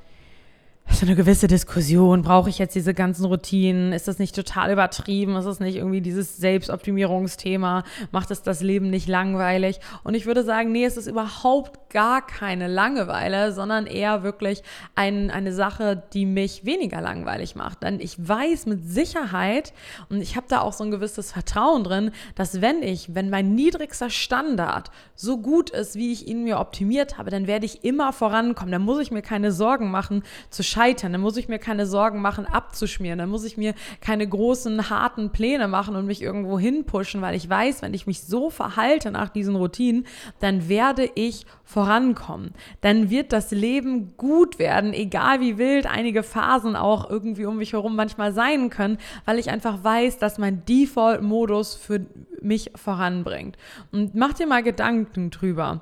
so 0.91 1.05
eine 1.05 1.15
gewisse 1.15 1.47
Diskussion. 1.47 2.23
Brauche 2.23 2.49
ich 2.49 2.59
jetzt 2.59 2.75
diese 2.75 2.95
ganzen 2.95 3.27
Routinen? 3.27 3.93
Ist 3.93 4.09
das 4.09 4.19
nicht 4.19 4.35
total 4.35 4.73
übertrieben? 4.73 5.37
Ist 5.37 5.45
das 5.45 5.61
nicht 5.61 5.77
irgendwie 5.77 6.01
dieses 6.01 6.37
Selbstoptimierungsthema? 6.39 7.85
Macht 8.13 8.31
es 8.31 8.43
das 8.43 8.63
Leben 8.63 8.89
nicht 8.89 9.09
langweilig? 9.09 9.81
Und 10.05 10.15
ich 10.15 10.27
würde 10.27 10.43
sagen, 10.43 10.73
nee, 10.73 10.85
es 10.85 10.97
ist 10.97 11.07
überhaupt 11.07 11.91
gar 11.91 12.27
keine 12.27 12.67
Langeweile, 12.67 13.53
sondern 13.53 13.87
eher 13.87 14.23
wirklich 14.23 14.63
ein, 14.95 15.31
eine 15.31 15.53
Sache, 15.53 16.03
die 16.13 16.27
mich 16.27 16.65
weniger 16.65 17.01
langweilig 17.01 17.57
macht. 17.57 17.83
Denn 17.83 18.01
ich 18.01 18.17
weiß 18.29 18.67
mit 18.67 18.89
Sicherheit 18.89 19.73
und 20.09 20.21
ich 20.21 20.37
habe 20.37 20.47
da 20.49 20.61
auch 20.61 20.73
so 20.73 20.85
ein 20.85 20.91
gewisses 20.91 21.33
Vertrauen 21.33 21.85
drin, 21.85 22.11
dass 22.35 22.61
wenn 22.61 22.83
ich, 22.83 23.15
wenn 23.15 23.31
mein 23.31 23.55
niedrigster 23.55 24.11
Standard 24.11 24.91
so 25.15 25.39
gut 25.39 25.71
ist, 25.71 25.97
wie 25.97 26.13
ich 26.13 26.27
ihn 26.27 26.45
mir 26.45 26.59
optimiert 26.59 27.19
habe, 27.19 27.31
dann 27.31 27.47
werde 27.47 27.67
ich 27.67 27.85
immer 27.85 28.13
vorankommen. 28.13 28.73
Dann 28.73 28.83
muss 28.83 29.01
ich 29.01 29.11
mir 29.11 29.23
keine 29.23 29.53
Sorgen 29.53 29.91
machen, 29.91 30.23
zu 30.51 30.63
scheitern. 30.77 31.13
Dann 31.13 31.21
muss 31.23 31.37
ich 31.37 31.49
mir 31.49 31.59
keine 31.59 31.87
Sorgen 31.87 32.21
machen, 32.21 32.47
abzuschmieren. 32.47 33.19
Dann 33.19 33.31
muss 33.31 33.45
ich 33.45 33.57
mir 33.57 33.75
keine 34.01 34.29
großen, 34.29 34.91
harten 34.91 35.31
Pläne 35.31 35.69
machen 35.69 35.97
und 35.97 36.07
mich 36.07 36.23
irgendwo 36.23 36.59
hinpushen, 36.59 37.23
weil 37.23 37.35
ich 37.35 37.49
weiß, 37.49 37.83
wenn 37.83 37.95
ich 37.95 38.07
mich 38.07 38.23
so 38.23 38.51
verhalte 38.51 39.11
nach 39.11 39.31
diesen 39.31 39.57
Routinen, 39.57 40.07
dann 40.41 40.69
werde 40.69 41.09
ich 41.15 41.47
vorankommen. 41.65 42.53
Dann 42.83 43.09
wird 43.09 43.33
das 43.33 43.51
Leben 43.51 44.17
gut 44.17 44.59
werden, 44.59 44.93
egal 44.93 45.41
wie 45.41 45.57
wild 45.57 45.87
einige 45.87 46.23
Phasen 46.23 46.77
auch 46.77 47.09
irgendwie 47.09 47.47
um 47.47 47.57
mich 47.57 47.73
herum 47.73 47.97
manchmal 47.97 48.33
sein 48.33 48.69
können, 48.69 48.99
weil 49.25 49.39
ich 49.39 49.51
einfach 49.51 49.83
weiß, 49.83 50.19
dass 50.19 50.39
mein 50.39 50.65
Default-Modus 50.67 51.75
für 51.75 52.05
mich 52.43 52.71
voranbringt. 52.75 53.57
Und 53.93 54.15
mach 54.15 54.35
dir 54.35 54.47
mal 54.47 54.63
Gedanken 54.63 55.31
drüber 55.31 55.81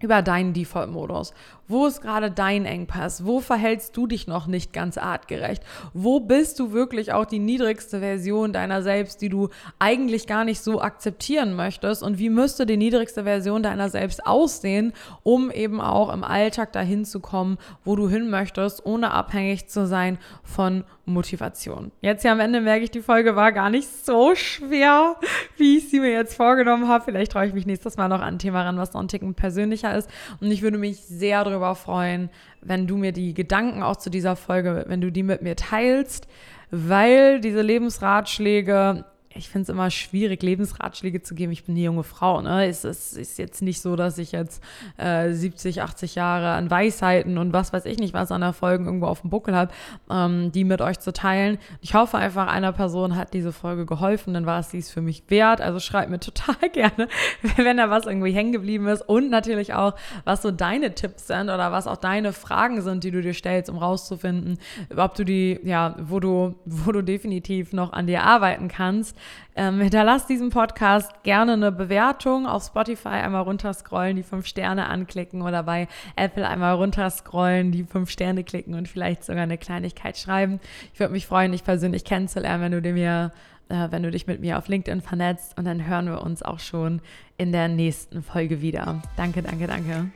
über 0.00 0.22
deinen 0.22 0.52
Default-Modus. 0.52 1.32
Wo 1.66 1.86
ist 1.86 2.00
gerade 2.00 2.30
dein 2.30 2.64
Engpass? 2.64 3.26
Wo 3.26 3.40
verhältst 3.40 3.96
du 3.96 4.06
dich 4.06 4.26
noch 4.26 4.46
nicht 4.46 4.72
ganz 4.72 4.96
artgerecht? 4.96 5.62
Wo 5.92 6.20
bist 6.20 6.58
du 6.58 6.72
wirklich 6.72 7.12
auch 7.12 7.26
die 7.26 7.38
niedrigste 7.38 8.00
Version 8.00 8.52
deiner 8.52 8.82
selbst, 8.82 9.20
die 9.20 9.28
du 9.28 9.50
eigentlich 9.78 10.26
gar 10.26 10.44
nicht 10.44 10.60
so 10.60 10.80
akzeptieren 10.80 11.54
möchtest? 11.54 12.02
Und 12.02 12.18
wie 12.18 12.30
müsste 12.30 12.64
die 12.64 12.76
niedrigste 12.76 13.24
Version 13.24 13.62
deiner 13.62 13.90
selbst 13.90 14.26
aussehen, 14.26 14.92
um 15.22 15.50
eben 15.50 15.80
auch 15.80 16.12
im 16.12 16.24
Alltag 16.24 16.72
dahin 16.72 17.04
zu 17.04 17.20
kommen, 17.20 17.58
wo 17.84 17.96
du 17.96 18.08
hin 18.08 18.30
möchtest, 18.30 18.86
ohne 18.86 19.10
abhängig 19.10 19.68
zu 19.68 19.86
sein 19.86 20.18
von 20.42 20.84
Motivation? 21.12 21.92
Jetzt 22.00 22.22
hier 22.22 22.32
am 22.32 22.40
Ende 22.40 22.60
merke 22.60 22.84
ich, 22.84 22.90
die 22.90 23.02
Folge 23.02 23.36
war 23.36 23.52
gar 23.52 23.68
nicht 23.68 23.88
so 24.06 24.34
schwer, 24.34 25.16
wie 25.56 25.76
ich 25.76 25.90
sie 25.90 26.00
mir 26.00 26.10
jetzt 26.10 26.34
vorgenommen 26.34 26.88
habe. 26.88 27.04
Vielleicht 27.04 27.32
traue 27.32 27.46
ich 27.46 27.52
mich 27.52 27.66
nächstes 27.66 27.96
Mal 27.96 28.08
noch 28.08 28.20
an 28.20 28.34
ein 28.34 28.38
Thema 28.38 28.62
ran, 28.62 28.78
was 28.78 28.94
noch 28.94 29.00
ein 29.00 29.08
Ticken 29.08 29.34
persönlicher 29.34 29.94
ist. 29.94 30.08
Und 30.40 30.50
ich 30.50 30.62
würde 30.62 30.78
mich 30.78 31.00
sehr 31.02 31.44
darüber 31.44 31.58
darüber 31.58 31.74
freuen, 31.74 32.30
wenn 32.62 32.86
du 32.86 32.96
mir 32.96 33.12
die 33.12 33.34
Gedanken 33.34 33.82
auch 33.82 33.96
zu 33.96 34.10
dieser 34.10 34.36
Folge, 34.36 34.84
wenn 34.88 35.00
du 35.00 35.10
die 35.10 35.22
mit 35.22 35.42
mir 35.42 35.56
teilst, 35.56 36.28
weil 36.70 37.40
diese 37.40 37.62
Lebensratschläge 37.62 39.04
ich 39.38 39.48
finde 39.48 39.62
es 39.62 39.68
immer 39.68 39.90
schwierig, 39.90 40.42
Lebensratschläge 40.42 41.22
zu 41.22 41.34
geben. 41.34 41.52
Ich 41.52 41.64
bin 41.64 41.74
eine 41.74 41.84
junge 41.84 42.02
Frau. 42.02 42.42
Ne? 42.42 42.66
Es, 42.66 42.84
es 42.84 43.12
ist 43.12 43.38
jetzt 43.38 43.62
nicht 43.62 43.80
so, 43.80 43.94
dass 43.94 44.18
ich 44.18 44.32
jetzt 44.32 44.62
äh, 44.96 45.32
70, 45.32 45.80
80 45.80 46.16
Jahre 46.16 46.50
an 46.50 46.70
Weisheiten 46.70 47.38
und 47.38 47.52
was 47.52 47.72
weiß 47.72 47.84
ich 47.86 47.98
nicht, 47.98 48.14
was 48.14 48.32
an 48.32 48.42
Erfolgen 48.42 48.86
irgendwo 48.86 49.06
auf 49.06 49.20
dem 49.20 49.30
Buckel 49.30 49.54
habe, 49.54 49.72
ähm, 50.10 50.50
die 50.52 50.64
mit 50.64 50.80
euch 50.80 50.98
zu 50.98 51.12
teilen. 51.12 51.58
Ich 51.80 51.94
hoffe 51.94 52.18
einfach, 52.18 52.48
einer 52.48 52.72
Person 52.72 53.16
hat 53.16 53.32
diese 53.32 53.52
Folge 53.52 53.86
geholfen, 53.86 54.34
dann 54.34 54.44
war 54.44 54.58
es 54.58 54.70
dies 54.70 54.90
für 54.90 55.00
mich 55.00 55.22
wert. 55.28 55.60
Also 55.60 55.78
schreibt 55.78 56.10
mir 56.10 56.20
total 56.20 56.68
gerne, 56.70 57.08
wenn 57.56 57.76
da 57.76 57.90
was 57.90 58.06
irgendwie 58.06 58.32
hängen 58.32 58.52
geblieben 58.52 58.88
ist 58.88 59.02
und 59.02 59.30
natürlich 59.30 59.72
auch, 59.74 59.94
was 60.24 60.42
so 60.42 60.50
deine 60.50 60.94
Tipps 60.94 61.28
sind 61.28 61.44
oder 61.44 61.70
was 61.70 61.86
auch 61.86 61.96
deine 61.96 62.32
Fragen 62.32 62.82
sind, 62.82 63.04
die 63.04 63.12
du 63.12 63.22
dir 63.22 63.34
stellst, 63.34 63.70
um 63.70 63.78
rauszufinden, 63.78 64.58
ob 64.96 65.14
du 65.14 65.24
die, 65.24 65.60
ja, 65.62 65.94
wo 66.00 66.18
du, 66.18 66.56
wo 66.64 66.90
du 66.90 67.02
definitiv 67.02 67.72
noch 67.72 67.92
an 67.92 68.08
dir 68.08 68.24
arbeiten 68.24 68.66
kannst. 68.66 69.16
Ähm, 69.56 69.80
hinterlass 69.80 70.26
diesem 70.26 70.50
Podcast 70.50 71.10
gerne 71.22 71.54
eine 71.54 71.72
Bewertung 71.72 72.46
auf 72.46 72.64
Spotify 72.64 73.08
einmal 73.08 73.42
runterscrollen, 73.42 74.16
die 74.16 74.22
fünf 74.22 74.46
Sterne 74.46 74.86
anklicken 74.86 75.42
oder 75.42 75.62
bei 75.62 75.88
Apple 76.16 76.46
einmal 76.46 76.74
runterscrollen, 76.74 77.72
die 77.72 77.84
fünf 77.84 78.10
Sterne 78.10 78.44
klicken 78.44 78.74
und 78.74 78.88
vielleicht 78.88 79.24
sogar 79.24 79.42
eine 79.42 79.58
Kleinigkeit 79.58 80.16
schreiben. 80.16 80.60
Ich 80.92 81.00
würde 81.00 81.12
mich 81.12 81.26
freuen, 81.26 81.52
dich 81.52 81.64
persönlich 81.64 82.04
kennenzulernen, 82.04 82.62
wenn 82.62 82.82
du 82.82 82.92
mir 82.92 83.32
äh, 83.68 83.88
wenn 83.90 84.02
du 84.02 84.10
dich 84.10 84.26
mit 84.26 84.40
mir 84.40 84.58
auf 84.58 84.68
LinkedIn 84.68 85.02
vernetzt 85.02 85.56
und 85.58 85.66
dann 85.66 85.86
hören 85.86 86.06
wir 86.06 86.22
uns 86.22 86.42
auch 86.42 86.60
schon 86.60 87.00
in 87.36 87.52
der 87.52 87.68
nächsten 87.68 88.22
Folge 88.22 88.62
wieder. 88.62 89.02
Danke, 89.16 89.42
danke, 89.42 89.66
danke. 89.66 90.10